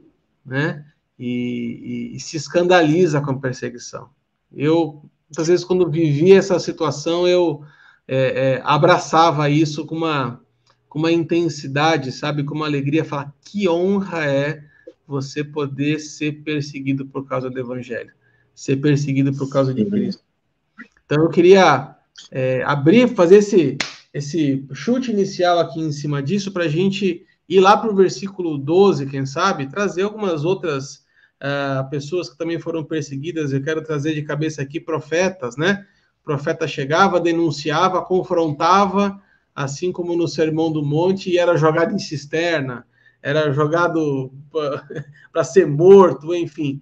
[0.44, 0.84] né?
[1.18, 4.08] E, e, e se escandaliza com a perseguição.
[4.52, 7.62] Eu, muitas vezes, quando vivia essa situação, eu
[8.08, 8.16] é,
[8.56, 10.40] é, abraçava isso com uma,
[10.88, 12.42] com uma intensidade, sabe?
[12.42, 14.64] Com uma alegria, falar que honra é
[15.06, 18.12] você poder ser perseguido por causa do Evangelho,
[18.54, 20.22] ser perseguido por causa de Cristo.
[21.04, 21.96] Então, eu queria
[22.30, 23.76] é, abrir, fazer esse,
[24.12, 28.56] esse chute inicial aqui em cima disso, para a gente ir lá para o versículo
[28.56, 31.04] 12, quem sabe, trazer algumas outras
[31.42, 33.52] uh, pessoas que também foram perseguidas.
[33.52, 35.86] Eu quero trazer de cabeça aqui profetas, né?
[36.22, 39.20] O profeta chegava, denunciava, confrontava,
[39.54, 42.86] assim como no Sermão do Monte, e era jogado em cisterna,
[43.20, 44.32] era jogado
[45.32, 46.80] para ser morto, enfim.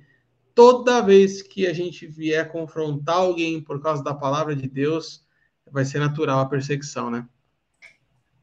[0.54, 5.24] Toda vez que a gente vier confrontar alguém por causa da palavra de Deus,
[5.70, 7.26] vai ser natural a perseguição, né?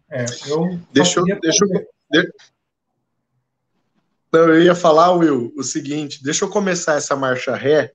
[0.10, 1.66] É, eu deixa, eu, deixa,
[2.14, 2.24] eu,
[4.32, 7.92] Não, eu ia falar, Will, o seguinte: deixa eu começar essa marcha ré,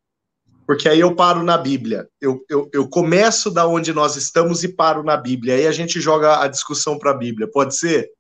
[0.67, 2.07] porque aí eu paro na Bíblia.
[2.21, 5.55] Eu, eu, eu começo da onde nós estamos e paro na Bíblia.
[5.55, 7.49] Aí a gente joga a discussão para a Bíblia.
[7.51, 8.11] Pode ser?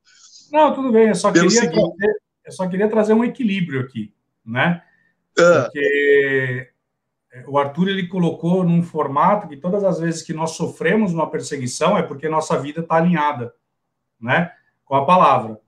[0.50, 1.08] Não, tudo bem.
[1.08, 1.74] Eu só, queria seguinte...
[1.74, 4.12] trazer, eu só queria trazer um equilíbrio aqui,
[4.44, 4.82] né?
[5.38, 5.62] Ah.
[5.64, 6.72] Porque
[7.46, 11.96] o Arthur ele colocou num formato que todas as vezes que nós sofremos uma perseguição
[11.96, 13.54] é porque nossa vida está alinhada,
[14.20, 14.52] né,
[14.84, 15.58] com a palavra.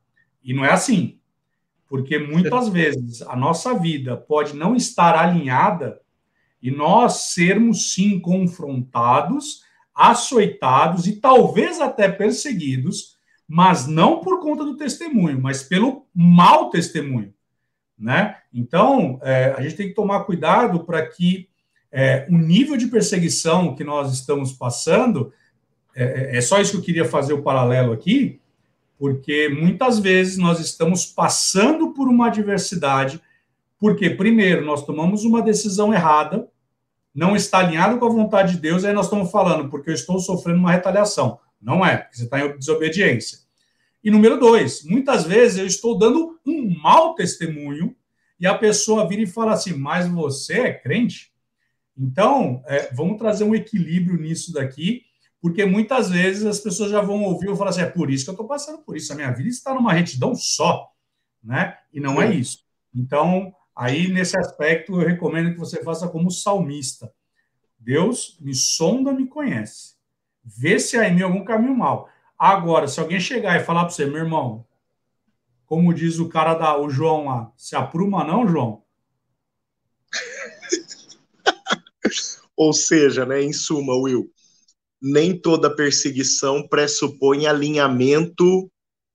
[0.43, 1.19] E não é assim,
[1.89, 6.01] porque muitas vezes a nossa vida pode não estar alinhada
[6.61, 9.63] e nós sermos sim confrontados,
[9.95, 17.33] açoitados e talvez até perseguidos, mas não por conta do testemunho, mas pelo mau testemunho,
[17.99, 18.39] né?
[18.55, 21.49] Então é, a gente tem que tomar cuidado para que
[21.91, 25.33] é, o nível de perseguição que nós estamos passando,
[25.95, 28.41] é, é, só isso que eu queria fazer o paralelo aqui,
[28.99, 33.21] porque muitas vezes nós estamos passando por uma adversidade,
[33.79, 36.49] porque, primeiro, nós tomamos uma decisão errada,
[37.15, 40.19] não está alinhado com a vontade de Deus, aí nós estamos falando, porque eu estou
[40.19, 41.39] sofrendo uma retaliação.
[41.61, 43.39] Não é, porque você está em desobediência.
[44.03, 47.95] E número dois, muitas vezes eu estou dando um mau testemunho
[48.39, 51.33] e a pessoa vira e fala assim: Mas você é crente?
[51.97, 55.03] Então, é, vamos trazer um equilíbrio nisso daqui,
[55.41, 58.31] porque muitas vezes as pessoas já vão ouvir e falar assim: é por isso que
[58.31, 60.91] eu estou passando por isso, a minha vida está numa retidão só,
[61.43, 61.77] né?
[61.93, 62.65] E não é isso.
[62.95, 67.13] Então, aí nesse aspecto, eu recomendo que você faça como salmista.
[67.79, 69.95] Deus me sonda, me conhece.
[70.43, 72.09] Vê se há em mim algum caminho mal.
[72.39, 74.67] Agora, se alguém chegar e falar para você, meu irmão,
[75.67, 78.83] como diz o cara da o João lá, se apruma não, João?
[82.57, 84.31] Ou seja, né, em suma, Will,
[85.01, 88.71] nem toda perseguição pressupõe alinhamento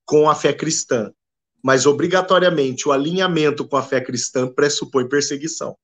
[0.05, 1.11] com a fé cristã,
[1.63, 5.77] mas obrigatoriamente o alinhamento com a fé cristã pressupõe perseguição.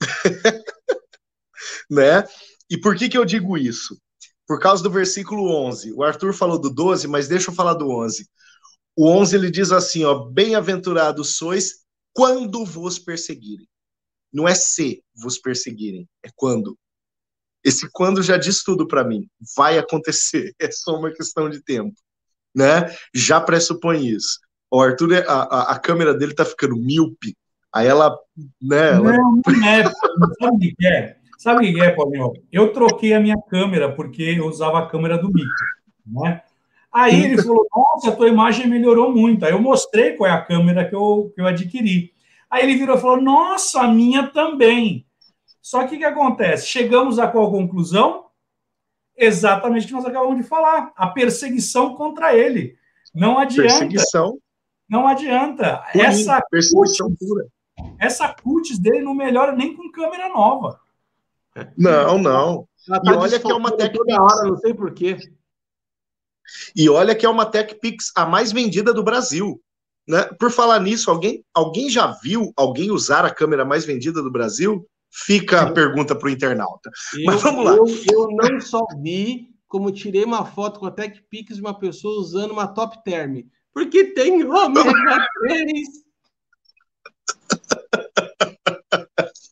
[1.90, 2.24] né?
[2.70, 4.00] E por que, que eu digo isso?
[4.46, 5.92] Por causa do versículo 11.
[5.92, 8.28] O Arthur falou do 12, mas deixa eu falar do 11.
[8.96, 13.68] O 11 ele diz assim, ó, bem-aventurados sois quando vos perseguirem.
[14.32, 16.78] Não é se vos perseguirem, é quando.
[17.64, 19.28] Esse quando já diz tudo para mim.
[19.56, 21.94] Vai acontecer, é só uma questão de tempo,
[22.54, 22.94] né?
[23.14, 24.38] Já pressupõe isso.
[24.70, 27.36] O Arthur, a, a, a câmera dele tá ficando míope.
[27.72, 28.16] Aí ela,
[28.60, 28.90] né?
[28.92, 29.12] Ela...
[29.12, 29.84] Não, não é.
[30.40, 31.16] Sabe o que é?
[31.38, 32.32] Sabe o que é, Paulinho?
[32.52, 35.48] Eu troquei a minha câmera porque eu usava a câmera do Mico,
[36.06, 36.42] né?
[36.92, 39.44] Aí ele falou: Nossa, a tua imagem melhorou muito.
[39.44, 42.12] Aí eu mostrei qual é a câmera que eu, que eu adquiri.
[42.50, 45.06] Aí ele virou e falou: Nossa, a minha também.
[45.62, 46.66] Só que o que acontece?
[46.66, 48.26] Chegamos a qual conclusão?
[49.16, 52.76] Exatamente o que nós acabamos de falar: a perseguição contra ele.
[53.14, 53.68] Não adianta.
[53.68, 54.38] Perseguição.
[54.88, 55.84] Não adianta.
[55.94, 57.46] essa perseguição cutis, pura.
[57.98, 60.80] Essa cutis dele não melhora nem com câmera nova.
[61.76, 62.68] Não, não.
[62.86, 64.04] Tá e olha que é uma técnica.
[64.04, 65.18] Toda hora, não sei porquê.
[66.74, 69.60] E olha que é uma Tech Pix a mais vendida do Brasil.
[70.06, 70.24] Né?
[70.38, 74.86] Por falar nisso, alguém, alguém já viu alguém usar a câmera mais vendida do Brasil?
[75.12, 76.90] Fica a pergunta para o internauta.
[77.14, 77.74] Eu, Mas vamos lá.
[77.74, 82.20] Eu, eu, não só vi, como tirei uma foto com a TechPix de uma pessoa
[82.20, 83.42] usando uma Top Term.
[83.72, 85.88] Porque tem ômega 3.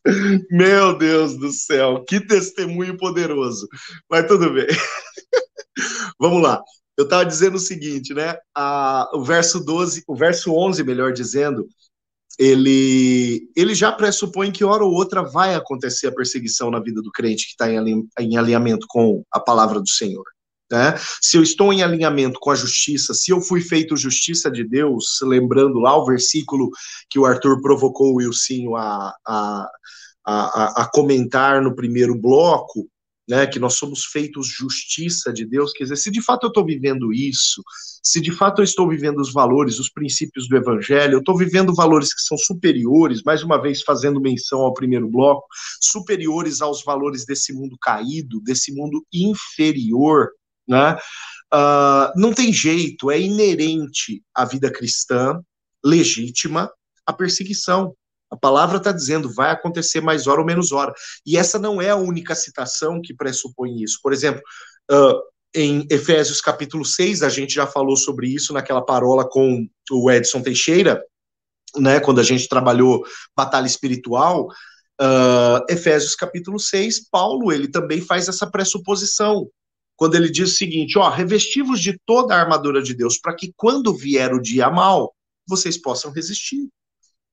[0.49, 3.67] Meu Deus do céu, que testemunho poderoso.
[4.09, 4.67] Mas tudo bem.
[6.19, 6.61] Vamos lá.
[6.99, 8.35] Eu estava dizendo o seguinte, né?
[8.53, 11.65] A, o verso 12, o verso 11, melhor dizendo,
[12.37, 17.09] ele, ele já pressupõe que hora ou outra vai acontecer a perseguição na vida do
[17.09, 20.25] crente que está em, em alinhamento com a palavra do Senhor.
[20.69, 20.93] Né?
[21.21, 25.19] Se eu estou em alinhamento com a justiça, se eu fui feito justiça de Deus,
[25.21, 26.69] lembrando lá o versículo
[27.09, 29.69] que o Arthur provocou o Wilsinho a, a,
[30.27, 32.89] a, a comentar no primeiro bloco,
[33.29, 36.65] né, que nós somos feitos justiça de Deus, quer dizer, se de fato eu estou
[36.65, 37.61] vivendo isso,
[38.03, 41.75] se de fato eu estou vivendo os valores, os princípios do Evangelho, eu estou vivendo
[41.75, 45.45] valores que são superiores, mais uma vez fazendo menção ao primeiro bloco,
[45.79, 50.31] superiores aos valores desse mundo caído, desse mundo inferior,
[50.67, 50.97] né?
[51.53, 55.39] Uh, não tem jeito, é inerente à vida cristã
[55.83, 56.71] legítima
[57.05, 57.95] a perseguição.
[58.29, 60.93] A palavra está dizendo, vai acontecer mais hora ou menos hora.
[61.25, 63.99] E essa não é a única citação que pressupõe isso.
[64.01, 64.41] Por exemplo,
[64.91, 65.19] uh,
[65.53, 70.41] em Efésios capítulo 6, a gente já falou sobre isso naquela parola com o Edson
[70.41, 71.03] Teixeira,
[71.75, 73.03] né, quando a gente trabalhou
[73.35, 74.47] batalha espiritual,
[75.01, 79.49] uh, Efésios capítulo 6, Paulo, ele também faz essa pressuposição,
[79.95, 83.53] quando ele diz o seguinte, ó, revestivos de toda a armadura de Deus, para que
[83.55, 85.13] quando vier o dia mal,
[85.47, 86.69] vocês possam resistir.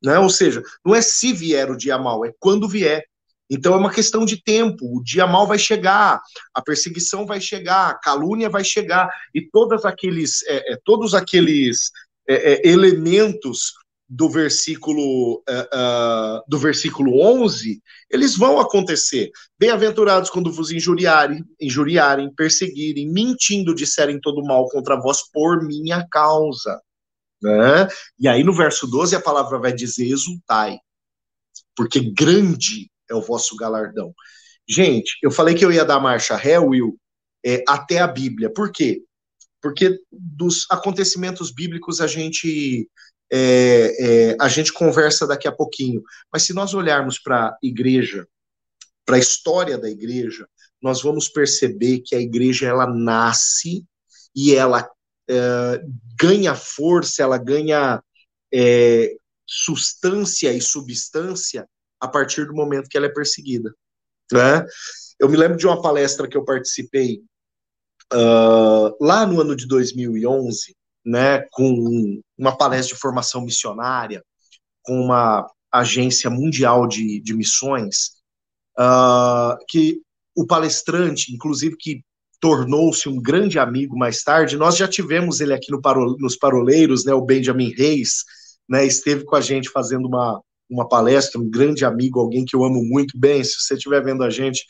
[0.07, 0.16] Né?
[0.20, 3.04] Ou seja, não é se vier o dia mal, é quando vier.
[3.50, 4.86] Então é uma questão de tempo.
[4.96, 6.22] O dia mal vai chegar,
[6.54, 11.90] a perseguição vai chegar, a calúnia vai chegar e todos aqueles, é, é, todos aqueles
[12.28, 13.72] é, é elementos
[14.09, 19.32] do versículo uh, do versículo 11, eles vão acontecer.
[19.59, 26.80] Bem-aventurados quando vos injuriarem, injuriarem, perseguirem, mentindo disserem todo mal contra vós por minha causa.
[27.43, 27.89] Né?
[28.18, 30.78] E aí no verso 12 a palavra vai dizer: exultai,
[31.74, 34.14] porque grande é o vosso galardão.
[34.68, 36.99] Gente, eu falei que eu ia dar marcha ré, Will,
[37.45, 38.51] é, até a Bíblia.
[38.53, 39.03] Por quê?
[39.62, 42.89] Porque dos acontecimentos bíblicos a gente
[43.32, 46.03] é, é, a gente conversa daqui a pouquinho.
[46.32, 48.26] Mas se nós olharmos para a igreja,
[49.05, 50.49] para a história da igreja,
[50.82, 53.84] nós vamos perceber que a igreja ela nasce
[54.34, 54.89] e ela
[56.18, 58.03] ganha força, ela ganha
[58.53, 59.16] é,
[59.47, 61.68] substância e substância
[62.01, 63.74] a partir do momento que ela é perseguida.
[64.33, 64.64] Né?
[65.18, 67.22] Eu me lembro de uma palestra que eu participei
[68.12, 74.22] uh, lá no ano de 2011, né, com uma palestra de formação missionária,
[74.83, 78.16] com uma agência mundial de, de missões,
[78.79, 80.01] uh, que
[80.35, 82.03] o palestrante, inclusive que
[82.41, 84.57] tornou-se um grande amigo mais tarde.
[84.57, 85.80] Nós já tivemos ele aqui no
[86.18, 88.24] nos Paroleiros, né, o Benjamin Reis,
[88.68, 92.64] né, esteve com a gente fazendo uma, uma palestra, um grande amigo, alguém que eu
[92.64, 93.43] amo muito bem.
[93.43, 94.64] Se você estiver vendo a gente,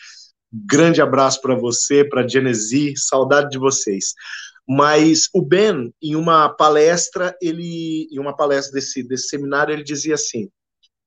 [0.53, 4.15] grande abraço para você, para Genesi, saudade de vocês.
[4.69, 10.15] Mas o Ben, em uma palestra, ele, em uma palestra desse, desse seminário, ele dizia
[10.15, 10.49] assim: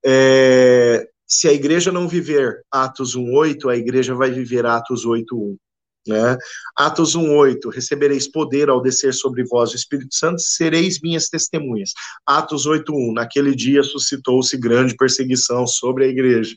[0.06, 5.58] é, se a igreja não viver Atos 1:8, a igreja vai viver Atos 8:1.
[6.10, 6.36] Né?
[6.76, 11.92] Atos 1,8: Recebereis poder ao descer sobre vós o Espírito Santo, sereis minhas testemunhas.
[12.26, 16.56] Atos 8,1: Naquele dia suscitou-se grande perseguição sobre a igreja,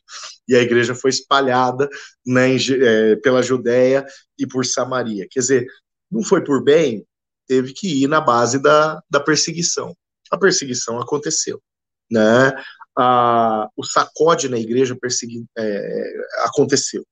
[0.49, 1.87] e a igreja foi espalhada
[2.27, 4.07] né, é, pela Judéia
[4.39, 5.27] e por Samaria.
[5.31, 5.67] Quer dizer,
[6.11, 7.07] não foi por bem,
[7.47, 9.95] teve que ir na base da, da perseguição.
[10.31, 11.61] A perseguição aconteceu.
[12.11, 12.53] Né?
[12.97, 16.13] A, o sacode na igreja persegui, é,
[16.45, 17.05] aconteceu.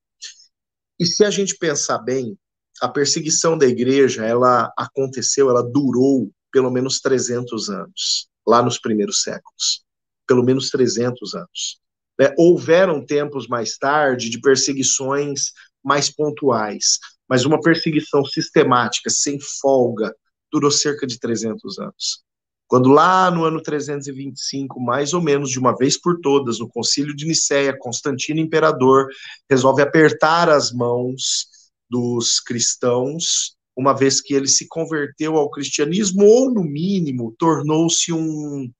[1.01, 2.37] E se a gente pensar bem,
[2.79, 9.23] a perseguição da igreja, ela aconteceu, ela durou pelo menos 300 anos, lá nos primeiros
[9.23, 9.83] séculos.
[10.27, 11.79] Pelo menos 300 anos.
[12.19, 12.31] Né?
[12.37, 20.15] Houveram tempos mais tarde de perseguições mais pontuais, mas uma perseguição sistemática, sem folga,
[20.51, 22.23] durou cerca de 300 anos.
[22.71, 27.13] Quando lá no ano 325, mais ou menos de uma vez por todas, no concílio
[27.13, 29.09] de Nicéia, Constantino imperador
[29.49, 31.47] resolve apertar as mãos
[31.89, 38.71] dos cristãos, uma vez que ele se converteu ao cristianismo ou no mínimo tornou-se um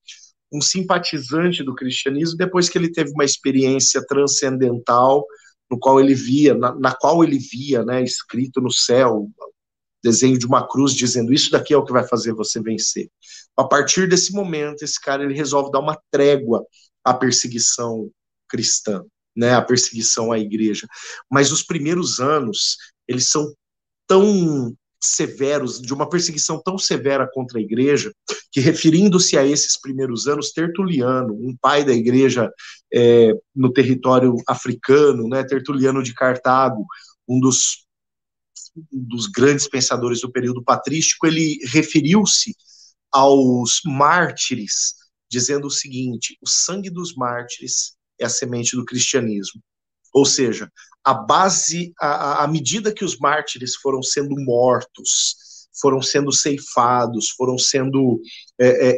[0.54, 5.26] um simpatizante do cristianismo depois que ele teve uma experiência transcendental
[5.70, 9.30] no qual ele via, na, na qual ele via, né, escrito no céu,
[10.04, 13.10] desenho de uma cruz dizendo isso daqui é o que vai fazer você vencer.
[13.56, 16.66] A partir desse momento, esse cara ele resolve dar uma trégua
[17.04, 18.10] à perseguição
[18.50, 19.04] cristã,
[19.36, 20.88] né, à perseguição à igreja.
[21.30, 22.78] Mas os primeiros anos,
[23.08, 23.54] eles são
[24.08, 28.14] tão severos, de uma perseguição tão severa contra a igreja,
[28.52, 32.52] que referindo-se a esses primeiros anos, Tertuliano, um pai da igreja
[32.94, 36.86] é, no território africano, né, Tertuliano de Cartago,
[37.28, 37.88] um dos,
[38.76, 42.56] um dos grandes pensadores do período patrístico, ele referiu-se
[43.12, 44.96] aos mártires,
[45.30, 49.62] dizendo o seguinte: o sangue dos mártires é a semente do cristianismo.
[50.14, 50.72] Ou seja,
[51.04, 55.36] a base, à medida que os mártires foram sendo mortos,
[55.80, 58.22] foram sendo ceifados, foram sendo
[58.60, 58.98] é, é,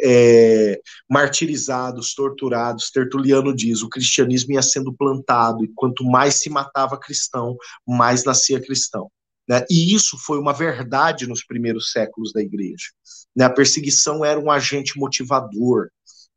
[0.73, 2.89] é, martirizados, torturados.
[2.91, 7.55] Tertuliano diz: o cristianismo ia sendo plantado, e quanto mais se matava cristão,
[7.87, 9.09] mais nascia cristão.
[9.47, 9.65] Né?
[9.69, 12.87] E isso foi uma verdade nos primeiros séculos da igreja.
[13.35, 13.45] Né?
[13.45, 15.89] A perseguição era um agente motivador,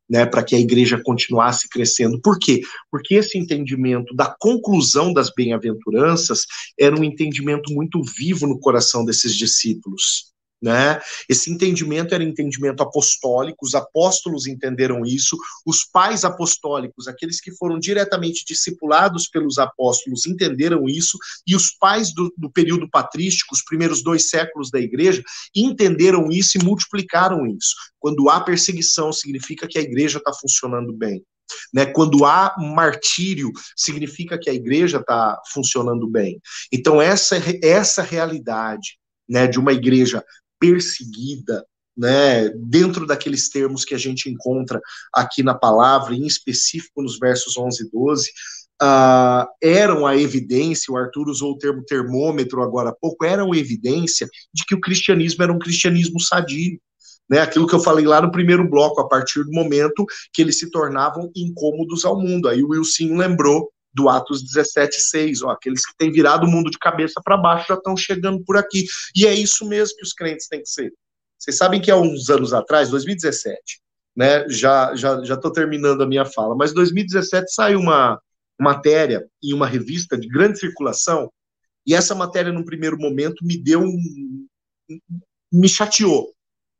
[0.09, 2.19] né, para que a igreja continuasse crescendo.
[2.21, 2.61] Por quê?
[2.89, 6.45] Porque esse entendimento da conclusão das bem-aventuranças
[6.79, 10.26] era um entendimento muito vivo no coração desses discípulos.
[10.59, 10.99] Né?
[11.29, 17.77] Esse entendimento era entendimento apostólico, os apóstolos entenderam isso, os pais apostólicos, aqueles que foram
[17.77, 24.01] diretamente discipulados pelos apóstolos, entenderam isso, e os pais do, do período patrístico, os primeiros
[24.01, 25.21] dois séculos da igreja,
[25.55, 27.75] entenderam isso e multiplicaram isso.
[27.99, 31.23] Quando há perseguição, significa que a igreja está funcionando bem.
[31.73, 31.85] Né?
[31.85, 36.41] Quando há martírio, significa que a igreja está funcionando bem.
[36.71, 38.97] Então, essa, essa realidade
[39.27, 40.23] né, de uma igreja
[40.59, 41.65] perseguida,
[41.97, 44.79] né, dentro daqueles termos que a gente encontra
[45.13, 48.29] aqui na palavra, em específico nos versos 11 e 12,
[48.81, 54.29] uh, eram a evidência, o Arthur usou o termo termômetro agora há pouco, eram evidência
[54.53, 56.79] de que o cristianismo era um cristianismo sadio.
[57.29, 60.57] Né, aquilo que eu falei lá no primeiro bloco, a partir do momento que eles
[60.59, 62.47] se tornavam incômodos ao mundo.
[62.47, 65.39] Aí o Wilson lembrou do Atos 17,6.
[65.43, 68.55] Ó, aqueles que têm virado o mundo de cabeça para baixo já estão chegando por
[68.55, 68.85] aqui.
[69.15, 70.93] E é isso mesmo que os crentes têm que ser.
[71.37, 73.59] Vocês sabem que há uns anos atrás, 2017,
[74.15, 74.47] né?
[74.49, 78.19] Já já já estou terminando a minha fala, mas 2017 saiu uma
[78.59, 81.31] matéria em uma revista de grande circulação
[81.87, 84.47] e essa matéria, num primeiro momento, me deu um,
[85.49, 86.33] me chateou,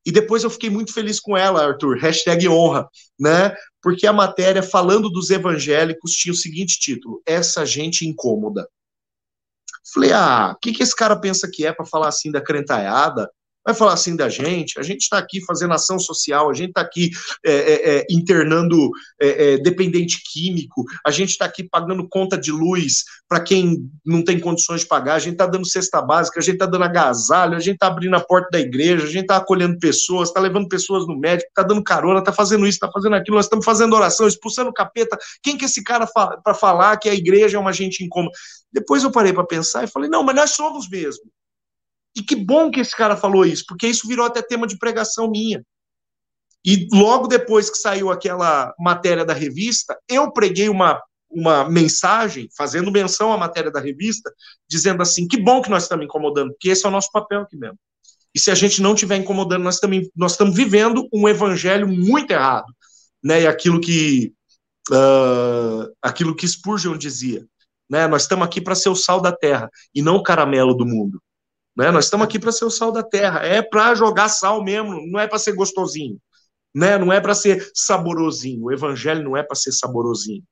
[0.08, 2.88] e depois eu fiquei muito feliz com ela, Arthur, hashtag honra,
[3.20, 3.54] né?
[3.82, 8.70] Porque a matéria falando dos evangélicos tinha o seguinte título: Essa gente incômoda.
[9.94, 13.30] Falei, ah, o que, que esse cara pensa que é para falar assim da crentaiada?
[13.68, 14.80] Vai falar assim da gente.
[14.80, 17.10] A gente está aqui fazendo ação social, a gente está aqui
[17.46, 18.90] é, é, é, internando
[19.22, 24.24] é, é, dependente químico, a gente está aqui pagando conta de luz para quem não
[24.24, 27.58] tem condições de pagar, a gente está dando cesta básica, a gente está dando agasalho,
[27.58, 30.70] a gente está abrindo a porta da igreja, a gente está acolhendo pessoas, está levando
[30.70, 33.94] pessoas no médico, está dando carona, está fazendo isso, está fazendo aquilo, nós estamos fazendo
[33.98, 35.18] oração, expulsando o capeta.
[35.44, 38.32] Quem que esse cara para falar que a igreja é uma gente incômoda?
[38.72, 41.24] Depois eu parei para pensar e falei, não, mas nós somos mesmo.
[42.18, 45.30] E que bom que esse cara falou isso, porque isso virou até tema de pregação
[45.30, 45.64] minha.
[46.66, 51.00] E logo depois que saiu aquela matéria da revista, eu preguei uma,
[51.30, 54.34] uma mensagem, fazendo menção à matéria da revista,
[54.68, 57.56] dizendo assim: que bom que nós estamos incomodando, porque esse é o nosso papel aqui
[57.56, 57.78] mesmo.
[58.34, 62.32] E se a gente não estiver incomodando, nós, também, nós estamos vivendo um evangelho muito
[62.32, 62.72] errado.
[63.24, 63.44] Né?
[63.44, 64.34] E aquilo que,
[64.92, 67.46] uh, aquilo que Spurgeon dizia.
[67.90, 68.08] Né?
[68.08, 71.22] Nós estamos aqui para ser o sal da terra e não o caramelo do mundo.
[71.78, 71.92] Né?
[71.92, 75.20] Nós estamos aqui para ser o sal da terra, é para jogar sal mesmo, não
[75.20, 76.20] é para ser gostosinho,
[76.74, 76.98] né?
[76.98, 78.66] não é para ser saborosinho.
[78.66, 80.44] O evangelho não é para ser saborosinho.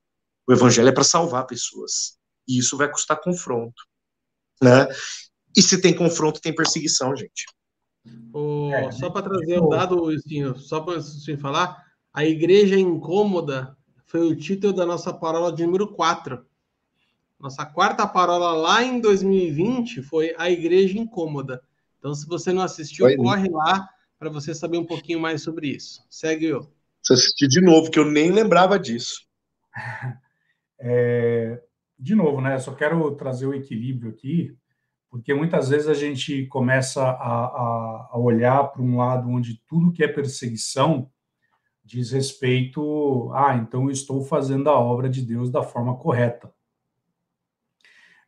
[0.48, 2.18] O evangelho é para salvar pessoas.
[2.48, 3.82] E isso vai custar confronto.
[4.62, 4.88] Né?
[5.58, 7.46] E se tem confronto, tem perseguição, gente.
[8.32, 10.12] Oh, é, só para trazer um dado,
[10.60, 11.02] só para
[11.42, 16.46] falar, a igreja incômoda foi o título da nossa parábola de número 4.
[17.46, 21.62] Nossa quarta parola lá em 2020 foi A Igreja Incômoda.
[22.00, 23.88] Então, se você não assistiu, foi corre lá
[24.18, 26.04] para você saber um pouquinho mais sobre isso.
[26.10, 26.68] Segue eu.
[27.04, 29.28] Você assistir de novo, que eu nem lembrava disso.
[30.78, 31.64] É,
[31.98, 32.56] de novo, né?
[32.56, 34.54] Eu só quero trazer o equilíbrio aqui,
[35.10, 39.94] porque muitas vezes a gente começa a, a, a olhar para um lado onde tudo
[39.94, 41.10] que é perseguição
[41.82, 46.54] diz respeito, ah, então eu estou fazendo a obra de Deus da forma correta.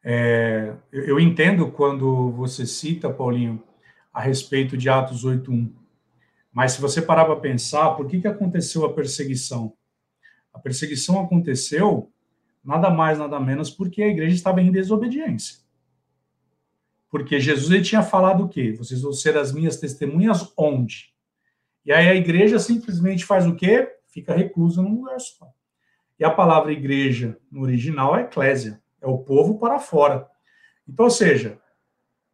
[0.10, 3.62] É, eu entendo quando você cita, Paulinho,
[4.14, 5.70] a respeito de Atos 8.1,
[6.50, 9.74] mas se você parar para pensar, por que, que aconteceu a perseguição?
[10.54, 12.10] A perseguição aconteceu
[12.64, 15.58] nada mais, nada menos, porque a igreja estava em desobediência.
[17.10, 18.72] Porque Jesus ele tinha falado o quê?
[18.72, 21.14] Vocês vão ser as minhas testemunhas onde?
[21.86, 23.94] E aí a igreja simplesmente faz o quê?
[24.08, 25.52] Fica reclusa num lugar só.
[26.18, 30.28] E a palavra igreja no original é eclésia é o povo para fora.
[30.88, 31.60] Então, ou seja,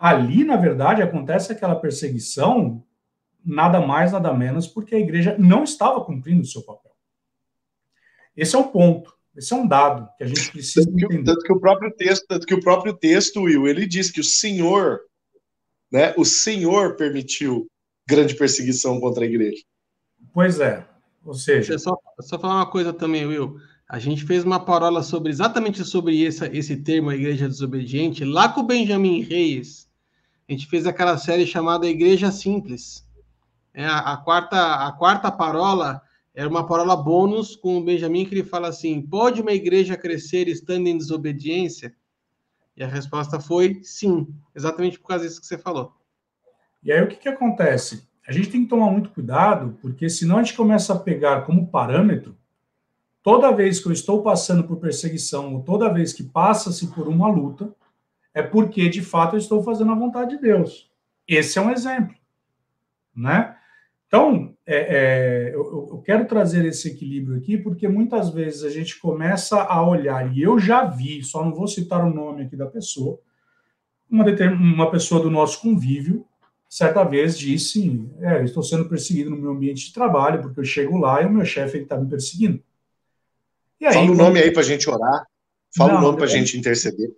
[0.04, 2.84] Ali, na verdade, acontece aquela perseguição,
[3.42, 6.92] nada mais, nada menos, porque a igreja não estava cumprindo o seu papel.
[8.36, 9.14] Esse é o ponto.
[9.34, 11.24] Esse é um dado que a gente precisa tanto que, entender.
[11.24, 14.26] Tanto que o próprio texto, tanto que o próprio texto, Will, ele diz que o
[14.26, 15.00] Senhor,
[15.90, 17.66] né, o Senhor permitiu
[18.06, 19.64] grande perseguição contra a igreja.
[20.34, 20.86] Pois é.
[21.24, 23.58] Ou seja, só, só falar uma coisa também, Will.
[23.94, 28.50] A gente fez uma parola sobre exatamente sobre esse, esse termo, a igreja desobediente, lá
[28.50, 29.88] com o Benjamin Reis.
[30.50, 33.08] A gente fez aquela série chamada Igreja Simples.
[33.72, 36.02] É, a, a, quarta, a quarta parola
[36.34, 40.48] era uma parola bônus com o Benjamin que ele fala assim: pode uma igreja crescer
[40.48, 41.94] estando em desobediência?
[42.76, 45.94] E a resposta foi sim, exatamente por causa disso que você falou.
[46.82, 48.08] E aí o que, que acontece?
[48.28, 51.68] A gente tem que tomar muito cuidado, porque senão a gente começa a pegar como
[51.68, 52.36] parâmetro
[53.24, 57.28] toda vez que eu estou passando por perseguição, ou toda vez que passa-se por uma
[57.28, 57.74] luta,
[58.34, 60.92] é porque de fato eu estou fazendo a vontade de Deus.
[61.28, 62.14] Esse é um exemplo,
[63.16, 63.56] né?
[64.06, 69.00] Então, é, é, eu, eu, quero trazer esse equilíbrio aqui, porque muitas vezes a gente
[69.00, 72.68] começa a olhar, e eu já vi, só não vou citar o nome aqui da
[72.68, 73.20] pessoa,
[74.08, 76.28] uma, uma pessoa do nosso convívio,
[76.70, 80.66] certa vez disse: é, eu estou sendo perseguido no meu ambiente de trabalho, porque eu
[80.66, 82.62] chego lá e o meu chefe está me perseguindo.
[83.84, 85.28] E aí, Fala o nome aí para a gente orar,
[85.76, 87.12] fala não, o nome para a gente interceder.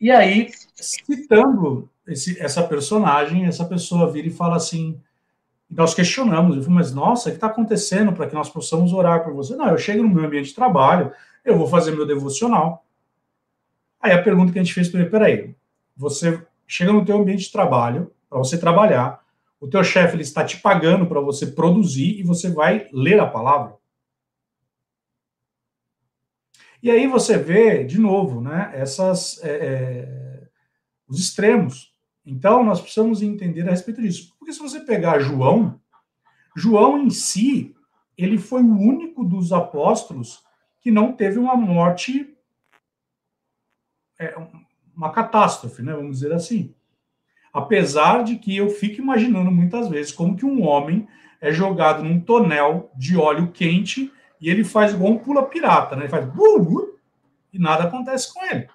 [0.00, 4.98] E aí, citando esse, essa personagem, essa pessoa vira e fala assim:
[5.70, 9.22] nós questionamos, eu falei, mas nossa, o que está acontecendo para que nós possamos orar
[9.22, 9.54] por você?
[9.54, 11.12] Não, eu chego no meu ambiente de trabalho,
[11.44, 12.82] eu vou fazer meu devocional.
[14.00, 15.54] Aí a pergunta que a gente fez para ele, peraí,
[15.94, 19.22] você chega no teu ambiente de trabalho, para você trabalhar,
[19.60, 23.26] o teu chefe ele está te pagando para você produzir e você vai ler a
[23.26, 23.76] palavra.
[26.86, 30.48] E aí você vê, de novo, né, essas, é, é,
[31.08, 31.92] os extremos.
[32.24, 34.32] Então, nós precisamos entender a respeito disso.
[34.38, 35.80] Porque se você pegar João,
[36.54, 37.74] João em si,
[38.16, 40.44] ele foi o único dos apóstolos
[40.80, 42.32] que não teve uma morte,
[44.20, 44.36] é,
[44.96, 46.72] uma catástrofe, né, vamos dizer assim.
[47.52, 51.08] Apesar de que eu fico imaginando muitas vezes como que um homem
[51.40, 56.02] é jogado num tonel de óleo quente e ele faz igual um pula pirata, né?
[56.02, 56.26] Ele faz
[57.52, 58.68] e nada acontece com ele.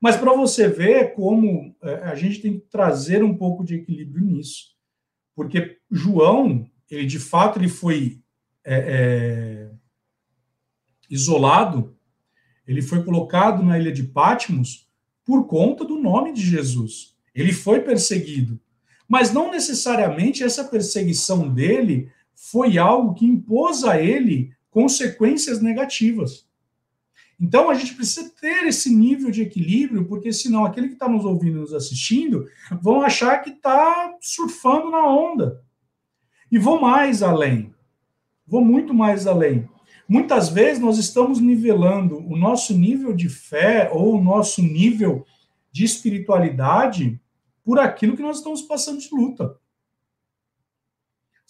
[0.00, 4.24] Mas para você ver como é, a gente tem que trazer um pouco de equilíbrio
[4.24, 4.74] nisso,
[5.34, 8.20] porque João, ele de fato ele foi
[8.64, 9.70] é, é,
[11.08, 11.96] isolado,
[12.66, 14.88] ele foi colocado na ilha de Patmos
[15.24, 17.16] por conta do nome de Jesus.
[17.34, 18.60] Ele foi perseguido,
[19.08, 22.10] mas não necessariamente essa perseguição dele
[22.42, 26.48] foi algo que impôs a ele consequências negativas.
[27.38, 31.24] Então a gente precisa ter esse nível de equilíbrio, porque senão aquele que está nos
[31.24, 32.48] ouvindo e nos assistindo
[32.80, 35.62] vão achar que está surfando na onda.
[36.50, 37.74] E vou mais além.
[38.46, 39.68] Vou muito mais além.
[40.08, 45.26] Muitas vezes nós estamos nivelando o nosso nível de fé ou o nosso nível
[45.70, 47.20] de espiritualidade
[47.62, 49.59] por aquilo que nós estamos passando de luta.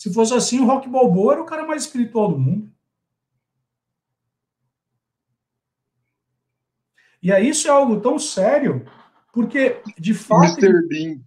[0.01, 2.73] Se fosse assim, o Rock Balboa era o cara mais espiritual do mundo.
[7.23, 8.91] E aí isso é algo tão sério,
[9.31, 10.65] porque, de fato.
[10.65, 10.89] Mr.
[10.89, 11.21] Bean.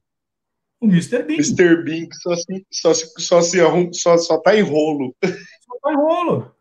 [0.81, 1.21] O Mr.
[1.21, 1.35] Bean.
[1.35, 1.83] Mr.
[1.83, 5.15] Bean que só, se, só, só, se arrum, só, só tá em rolo.
[5.23, 6.51] Só tá em rolo.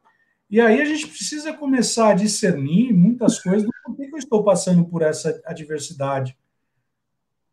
[0.51, 4.45] E aí a gente precisa começar a discernir muitas coisas do porquê que eu estou
[4.45, 6.37] passando por essa adversidade.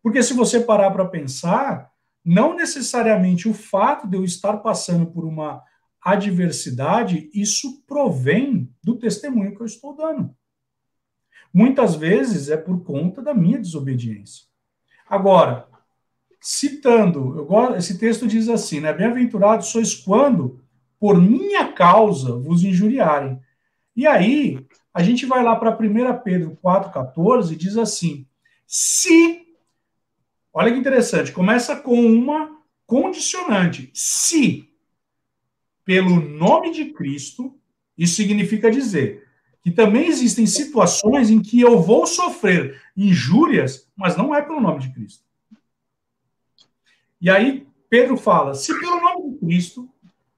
[0.04, 1.94] Porque se você parar para pensar,
[2.24, 5.62] não necessariamente o fato de eu estar passando por uma
[6.02, 10.34] adversidade, isso provém do testemunho que eu estou dando.
[11.54, 14.46] Muitas vezes é por conta da minha desobediência.
[15.08, 15.68] Agora,
[16.40, 18.94] citando, eu gosto, esse texto diz assim, né?
[18.94, 20.62] Bem-aventurados sois quando
[21.00, 23.40] por minha causa vos injuriarem.
[23.96, 28.28] E aí, a gente vai lá para 1 Pedro 4,14 e diz assim:
[28.66, 29.42] se,
[30.54, 34.70] olha que interessante, começa com uma condicionante, se
[35.86, 37.58] pelo nome de Cristo,
[37.98, 39.28] isso significa dizer,
[39.62, 44.82] que também existem situações em que eu vou sofrer injúrias, mas não é pelo nome
[44.82, 45.24] de Cristo.
[47.22, 49.90] E aí Pedro fala: se pelo nome de Cristo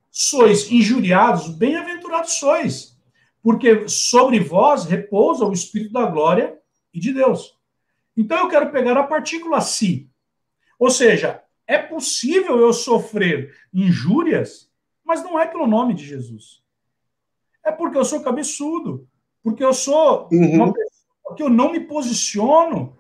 [0.09, 2.97] sois injuriados, bem-aventurados sois,
[3.41, 6.57] porque sobre vós repousa o Espírito da glória
[6.93, 7.57] e de Deus.
[8.15, 10.09] Então eu quero pegar a partícula si.
[10.77, 14.69] Ou seja, é possível eu sofrer injúrias,
[15.03, 16.61] mas não é pelo nome de Jesus.
[17.63, 19.07] É porque eu sou cabeçudo,
[19.43, 20.55] porque eu sou uhum.
[20.55, 22.97] uma pessoa que eu não me posiciono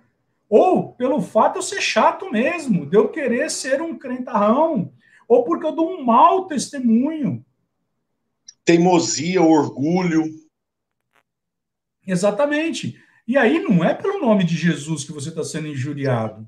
[0.47, 4.93] Ou pelo fato de eu ser chato mesmo, de eu querer ser um crentarrão,
[5.25, 7.45] ou porque eu dou um mau testemunho.
[8.65, 10.25] Teimosia, orgulho.
[12.05, 13.01] Exatamente.
[13.31, 16.45] E aí não é pelo nome de Jesus que você está sendo injuriado.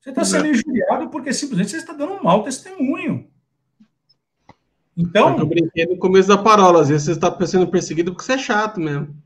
[0.00, 3.30] Você está sendo injuriado porque simplesmente você está dando um mau testemunho.
[4.96, 5.38] Então.
[5.38, 8.38] Eu brinquei no começo da parola, às vezes você está sendo perseguido porque você é
[8.38, 9.16] chato mesmo.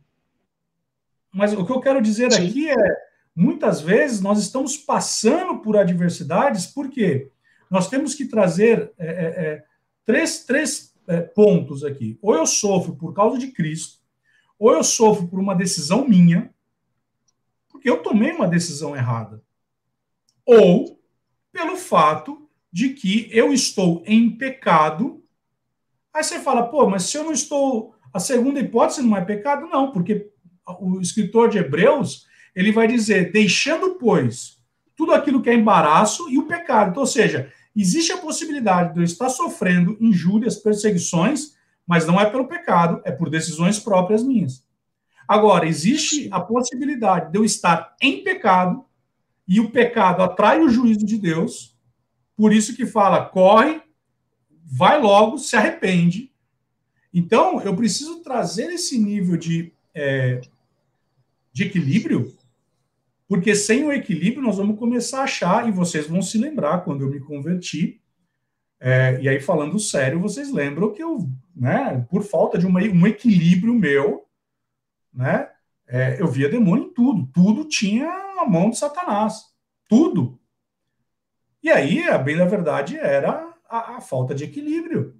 [1.32, 2.46] Mas o que eu quero dizer Sim.
[2.46, 2.96] aqui é:
[3.34, 7.30] muitas vezes nós estamos passando por adversidades, porque
[7.70, 9.64] nós temos que trazer é, é, é,
[10.04, 12.18] três, três é, pontos aqui.
[12.20, 14.00] Ou eu sofro por causa de Cristo,
[14.58, 16.52] ou eu sofro por uma decisão minha,
[17.78, 19.40] porque eu tomei uma decisão errada,
[20.44, 21.00] ou
[21.52, 25.22] pelo fato de que eu estou em pecado.
[26.12, 27.94] Aí você fala, pô, mas se eu não estou.
[28.12, 29.68] A segunda hipótese não é pecado?
[29.68, 30.28] Não, porque
[30.80, 34.58] o escritor de Hebreus ele vai dizer, deixando, pois,
[34.96, 36.90] tudo aquilo que é embaraço e o pecado.
[36.90, 41.54] Então, ou seja, existe a possibilidade de eu estar sofrendo injúrias, perseguições,
[41.86, 44.66] mas não é pelo pecado, é por decisões próprias minhas.
[45.28, 48.82] Agora, existe a possibilidade de eu estar em pecado
[49.46, 51.76] e o pecado atrai o juízo de Deus,
[52.34, 53.82] por isso que fala, corre,
[54.64, 56.32] vai logo, se arrepende.
[57.12, 60.40] Então, eu preciso trazer esse nível de, é,
[61.52, 62.34] de equilíbrio,
[63.26, 67.02] porque sem o equilíbrio nós vamos começar a achar, e vocês vão se lembrar quando
[67.02, 68.00] eu me converti,
[68.80, 73.06] é, e aí, falando sério, vocês lembram que eu, né, por falta de uma, um
[73.06, 74.27] equilíbrio meu,
[75.12, 75.48] né,
[75.86, 77.26] é, eu via demônio em tudo.
[77.32, 79.44] Tudo tinha a mão de Satanás.
[79.88, 80.38] Tudo.
[81.62, 85.16] E aí, a bem da verdade, era a, a falta de equilíbrio.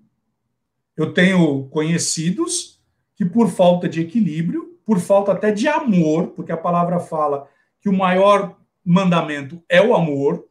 [0.97, 2.83] Eu tenho conhecidos
[3.17, 7.49] que, por falta de equilíbrio, por falta até de amor, porque a palavra fala
[7.81, 10.49] que o maior mandamento é o amor,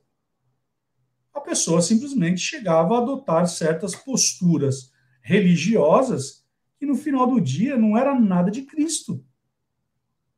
[1.33, 6.36] a pessoa simplesmente chegava a adotar certas posturas religiosas
[6.77, 9.23] que no final do dia não era nada de Cristo.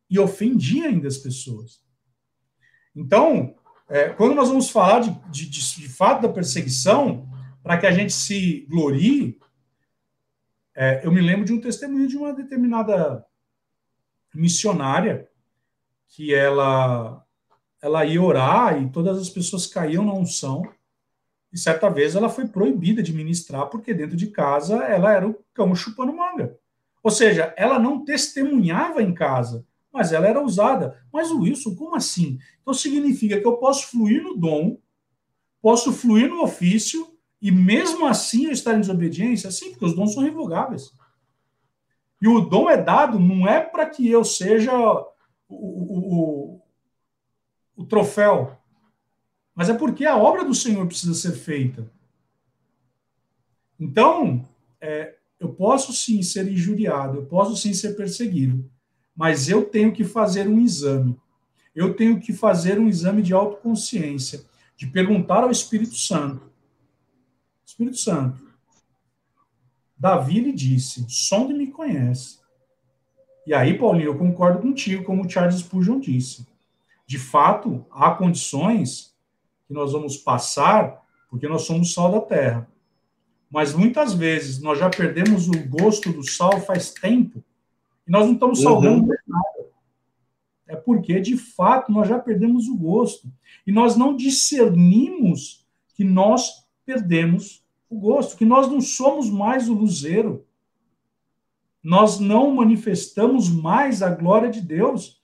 [0.10, 1.82] E ofendia ainda as pessoas.
[2.96, 3.56] Então,
[3.88, 7.30] é, quando nós vamos falar de, de, de, de fato da perseguição,
[7.62, 9.40] para que a gente se glorie,
[10.76, 13.26] é, eu me lembro de um testemunho de uma determinada
[14.34, 15.30] missionária
[16.08, 17.26] que ela
[17.82, 20.64] ela ia orar e todas as pessoas caíam na unção
[21.52, 25.36] e certa vez ela foi proibida de ministrar porque dentro de casa ela era o
[25.54, 26.58] cão chupando manga.
[27.02, 31.02] Ou seja, ela não testemunhava em casa, mas ela era usada.
[31.12, 32.38] Mas Wilson, como assim?
[32.62, 34.78] Então significa que eu posso fluir no dom,
[35.62, 37.08] posso fluir no ofício
[37.42, 39.50] e mesmo assim eu estar em desobediência?
[39.50, 40.94] Sim, porque os dons são revogáveis.
[42.22, 45.06] E o dom é dado não é para que eu seja o,
[45.48, 46.62] o, o,
[47.78, 48.59] o troféu,
[49.60, 51.86] mas é porque a obra do Senhor precisa ser feita.
[53.78, 54.48] Então,
[54.80, 58.72] é, eu posso sim ser injuriado, eu posso sim ser perseguido,
[59.14, 61.20] mas eu tenho que fazer um exame.
[61.76, 64.46] Eu tenho que fazer um exame de autoconsciência,
[64.78, 66.50] de perguntar ao Espírito Santo.
[67.66, 68.42] Espírito Santo,
[69.98, 72.40] Davi lhe disse: sonde me conhece.
[73.46, 76.48] E aí, Paulinho, eu concordo contigo, como o Charles Spurgeon disse.
[77.06, 79.19] De fato, há condições
[79.70, 82.68] que nós vamos passar porque nós somos sal da terra.
[83.52, 87.44] Mas muitas vezes nós já perdemos o gosto do sal faz tempo
[88.08, 89.16] e nós não estamos salgando uhum.
[89.28, 89.70] nada.
[90.68, 93.32] É porque, de fato, nós já perdemos o gosto.
[93.66, 99.74] E nós não discernimos que nós perdemos o gosto, que nós não somos mais o
[99.74, 100.46] luzeiro.
[101.84, 105.19] Nós não manifestamos mais a glória de Deus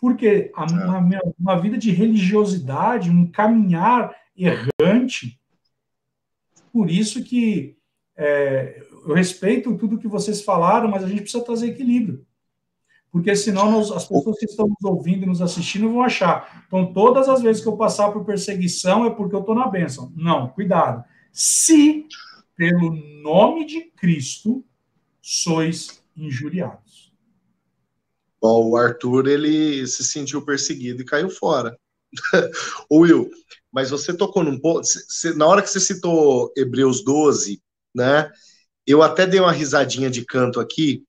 [0.00, 0.66] porque a, é.
[0.66, 5.38] uma, uma vida de religiosidade, um caminhar errante.
[6.72, 7.76] Por isso que
[8.16, 12.24] é, eu respeito tudo que vocês falaram, mas a gente precisa trazer equilíbrio.
[13.10, 16.64] Porque senão nós, as pessoas que estão nos ouvindo e nos assistindo vão achar.
[16.66, 20.12] Então, todas as vezes que eu passar por perseguição é porque eu estou na bênção.
[20.14, 21.04] Não, cuidado.
[21.32, 22.06] Se,
[22.54, 24.64] pelo nome de Cristo,
[25.20, 26.89] sois injuriados.
[28.40, 31.76] Bom, o Arthur ele se sentiu perseguido e caiu fora.
[32.90, 33.30] Will,
[33.72, 34.86] mas você tocou num ponto.
[35.36, 37.60] Na hora que você citou Hebreus 12,
[37.94, 38.30] né?
[38.86, 41.04] Eu até dei uma risadinha de canto aqui,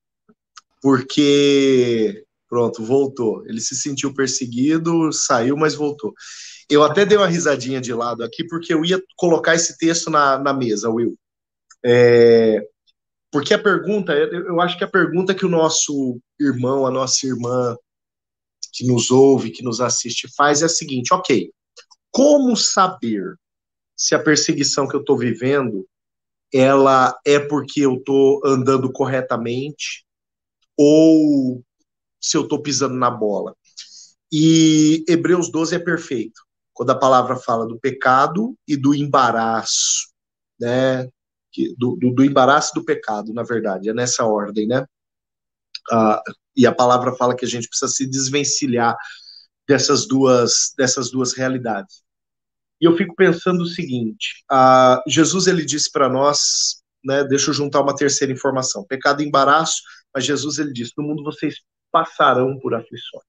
[0.80, 2.24] porque.
[2.48, 3.46] Pronto, voltou.
[3.46, 6.12] Ele se sentiu perseguido, saiu, mas voltou.
[6.68, 10.38] Eu até dei uma risadinha de lado aqui, porque eu ia colocar esse texto na,
[10.38, 11.16] na mesa, Will.
[11.84, 12.62] É,
[13.32, 17.74] porque a pergunta, eu acho que a pergunta que o nosso irmão, a nossa irmã
[18.72, 21.50] que nos ouve, que nos assiste faz é a seguinte: ok,
[22.10, 23.34] como saber
[23.96, 25.88] se a perseguição que eu estou vivendo
[26.52, 30.04] ela é porque eu estou andando corretamente
[30.76, 31.64] ou
[32.20, 33.56] se eu estou pisando na bola.
[34.30, 36.42] E Hebreus 12 é perfeito,
[36.74, 40.12] quando a palavra fala do pecado e do embaraço,
[40.60, 41.08] né?
[41.76, 44.86] Do, do, do embaraço do pecado, na verdade, é nessa ordem, né?
[45.90, 46.22] Ah,
[46.56, 48.96] e a palavra fala que a gente precisa se desvencilhar
[49.66, 52.02] dessas duas, dessas duas realidades.
[52.80, 57.24] E eu fico pensando o seguinte: uh, Jesus ele disse para nós, né?
[57.24, 59.82] Deixa eu juntar uma terceira informação: pecado e embaraço.
[60.14, 61.56] Mas Jesus ele disse: no mundo vocês
[61.90, 63.24] passarão por aflições,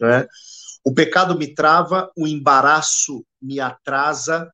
[0.00, 0.26] né?
[0.84, 4.50] O pecado me trava, o embaraço me atrasa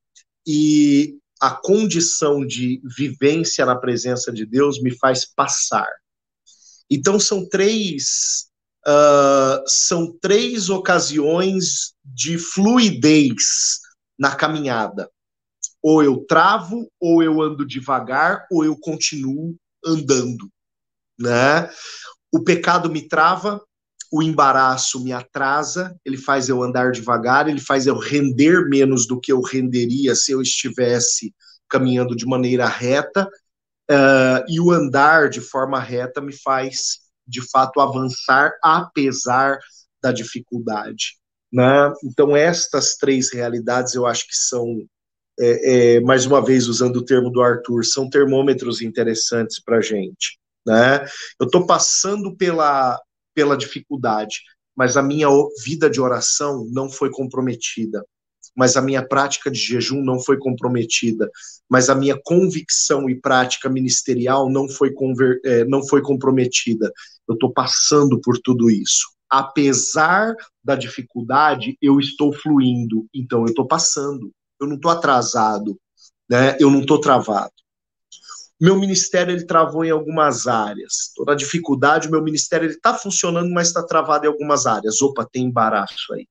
[0.47, 5.89] e a condição de vivência na presença de Deus me faz passar.
[6.91, 8.49] Então são três
[8.87, 13.81] uh, são três ocasiões de fluidez
[14.19, 15.11] na caminhada.
[15.83, 20.51] Ou eu travo, ou eu ando devagar, ou eu continuo andando,
[21.19, 21.71] né?
[22.33, 23.63] O pecado me trava,
[24.11, 29.21] o embaraço me atrasa, ele faz eu andar devagar, ele faz eu render menos do
[29.21, 31.35] que eu renderia se eu estivesse
[31.69, 33.29] caminhando de maneira reta,
[33.91, 39.59] uh, e o andar de forma reta me faz, de fato, avançar apesar
[40.03, 41.19] da dificuldade.
[41.53, 41.93] Né?
[42.05, 44.87] Então, estas três realidades eu acho que são,
[45.39, 49.83] é, é, mais uma vez, usando o termo do Arthur, são termômetros interessantes para a
[49.83, 50.39] gente.
[50.67, 51.05] Né?
[51.41, 52.99] Eu estou passando pela,
[53.39, 54.41] pela dificuldade,
[54.77, 55.29] mas a minha
[55.63, 58.05] vida de oração não foi comprometida,
[58.57, 61.31] mas a minha prática de jejum não foi comprometida,
[61.71, 64.93] mas a minha convicção e prática ministerial não foi,
[65.45, 66.93] é, não foi comprometida.
[67.29, 70.35] Eu estou passando por tudo isso apesar
[70.65, 75.79] da dificuldade, eu estou fluindo, então eu estou passando, eu não estou atrasado,
[76.27, 76.57] né?
[76.59, 77.53] Eu não estou travado.
[78.61, 81.13] Meu ministério ele travou em algumas áreas.
[81.15, 85.01] Toda a dificuldade, meu ministério ele está funcionando, mas está travado em algumas áreas.
[85.01, 86.27] Opa, tem embaraço aí.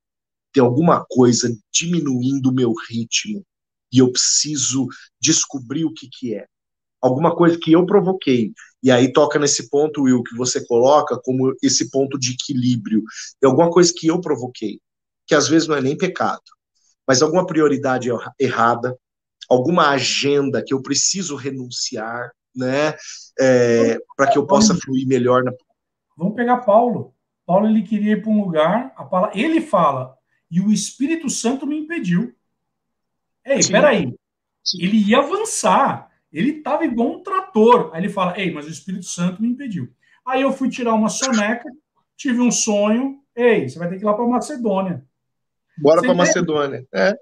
[0.51, 3.43] Tem alguma coisa diminuindo o meu ritmo
[3.91, 4.87] e eu preciso
[5.21, 6.45] descobrir o que que é
[7.01, 8.51] alguma coisa que eu provoquei.
[8.81, 13.03] E aí toca nesse ponto, Will, que você coloca como esse ponto de equilíbrio.
[13.41, 14.79] É alguma coisa que eu provoquei,
[15.25, 16.41] que às vezes não é nem pecado,
[17.07, 18.09] mas alguma prioridade
[18.39, 18.95] errada,
[19.49, 22.95] alguma agenda que eu preciso renunciar, né,
[23.39, 25.43] é, para que eu possa fluir melhor.
[25.43, 25.51] Na...
[26.17, 27.13] Vamos pegar Paulo.
[27.45, 30.17] Paulo ele queria ir para um lugar, a palavra, ele fala,
[30.49, 32.33] e o Espírito Santo me impediu.
[33.45, 33.71] Ei, Sim.
[33.71, 34.15] peraí.
[34.63, 34.83] Sim.
[34.83, 36.11] Ele ia avançar.
[36.31, 37.89] Ele estava igual um trator.
[37.93, 39.89] Aí ele fala: Ei, mas o Espírito Santo me impediu.
[40.25, 41.69] Aí eu fui tirar uma soneca,
[42.17, 43.21] tive um sonho.
[43.35, 45.03] Ei, você vai ter que ir lá para Macedônia.
[45.77, 46.85] Bora para Macedônia.
[46.93, 47.13] É.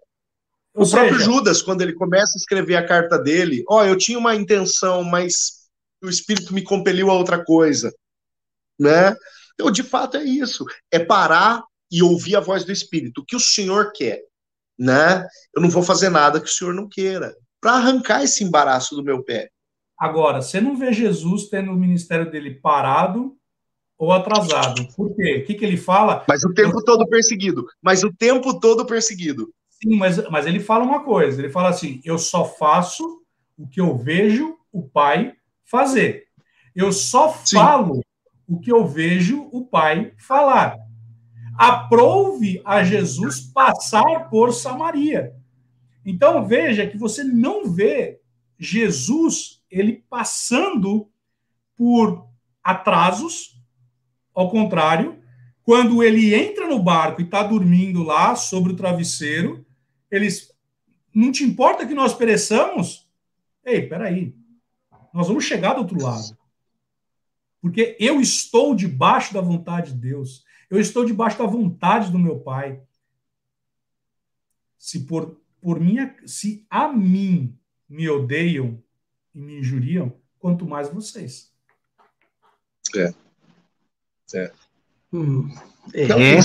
[0.76, 3.86] Ou o seja, próprio Judas, quando ele começa a escrever a carta dele, ó, oh,
[3.86, 5.66] eu tinha uma intenção, mas
[6.04, 7.94] o Espírito me compeliu a outra coisa,
[8.80, 9.16] né?
[9.54, 10.66] Então, de fato, é isso.
[10.92, 13.22] É parar e ouvir a voz do Espírito.
[13.22, 14.22] O que o Senhor quer,
[14.78, 15.26] né?
[15.56, 19.04] Eu não vou fazer nada que o Senhor não queira para arrancar esse embaraço do
[19.04, 19.50] meu pé.
[19.98, 23.36] Agora, você não vê Jesus tendo o ministério dele parado
[23.98, 24.86] ou atrasado.
[24.94, 25.40] Por quê?
[25.42, 26.26] O que, que ele fala?
[26.28, 26.84] Mas o tempo Eu...
[26.84, 27.66] todo perseguido.
[27.82, 29.50] Mas o tempo todo perseguido.
[29.86, 31.40] Sim, mas, mas ele fala uma coisa.
[31.40, 33.22] Ele fala assim: eu só faço
[33.56, 35.34] o que eu vejo o Pai
[35.64, 36.26] fazer.
[36.76, 37.58] Eu só Sim.
[37.58, 38.02] falo
[38.48, 40.76] o que eu vejo o Pai falar.
[41.56, 45.34] Aprove a Jesus passar por Samaria.
[46.04, 48.20] Então veja que você não vê
[48.58, 51.10] Jesus ele passando
[51.78, 52.28] por
[52.64, 53.62] atrasos,
[54.34, 55.20] ao contrário,
[55.64, 59.65] quando ele entra no barco e está dormindo lá sobre o travesseiro,
[60.16, 60.52] eles
[61.14, 63.10] não te importa que nós pereçamos?
[63.64, 64.36] Ei, peraí,
[65.14, 66.38] nós vamos chegar do outro lado.
[67.62, 70.46] Porque eu estou debaixo da vontade de Deus.
[70.70, 72.82] Eu estou debaixo da vontade do meu Pai.
[74.78, 77.58] Se por por minha, se a mim
[77.90, 78.80] me odeiam
[79.34, 81.52] e me injuriam, quanto mais vocês.
[82.96, 83.12] É.
[84.36, 84.54] É.
[85.12, 85.50] Hum,
[85.92, 86.04] é.
[86.04, 86.40] é.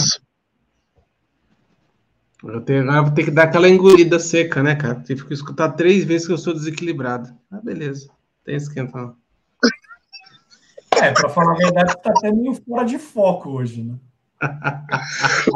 [2.42, 5.02] Eu, tenho, eu vou ter que dar aquela engolida seca, né, cara?
[5.02, 7.28] Tive que escutar três vezes que eu sou desequilibrado.
[7.50, 8.10] Ah, beleza.
[8.44, 9.14] Tem esquentão.
[10.96, 13.96] É, para falar a verdade, tá até meio fora de foco hoje, né?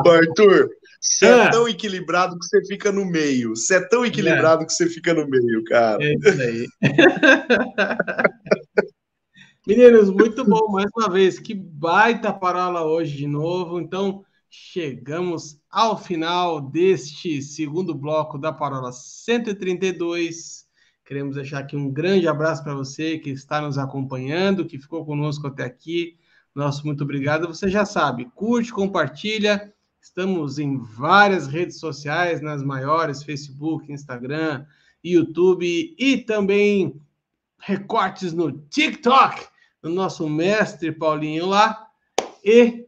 [0.06, 0.70] Arthur,
[1.00, 1.38] você é.
[1.38, 1.50] é.
[1.50, 3.56] tão equilibrado que você fica no meio.
[3.56, 4.66] Você é tão equilibrado é.
[4.66, 5.98] que você fica no meio, cara.
[6.02, 6.66] É isso aí.
[9.66, 11.38] Meninos, muito bom mais uma vez.
[11.38, 13.80] Que baita parola hoje de novo.
[13.80, 14.22] Então,
[14.56, 20.64] chegamos ao final deste segundo bloco da Parola 132.
[21.04, 25.48] Queremos deixar aqui um grande abraço para você que está nos acompanhando, que ficou conosco
[25.48, 26.16] até aqui.
[26.54, 27.48] Nosso muito obrigado.
[27.48, 29.74] Você já sabe, curte, compartilha.
[30.00, 34.64] Estamos em várias redes sociais, nas maiores, Facebook, Instagram,
[35.02, 37.00] YouTube e também
[37.58, 39.48] recortes no TikTok,
[39.82, 41.88] do nosso mestre Paulinho lá.
[42.44, 42.83] E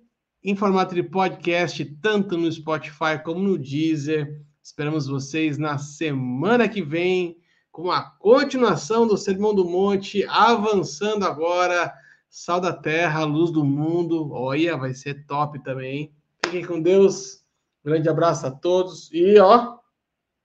[0.46, 4.40] em formato de podcast, tanto no Spotify como no Deezer.
[4.62, 7.36] Esperamos vocês na semana que vem
[7.72, 11.92] com a continuação do Sermão do Monte, avançando agora.
[12.30, 14.32] Sal da Terra, Luz do Mundo.
[14.32, 16.14] Olha, vai ser top também.
[16.44, 17.42] Fiquem com Deus.
[17.84, 19.78] grande abraço a todos e ó,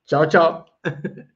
[0.08, 0.66] tchau, tchau.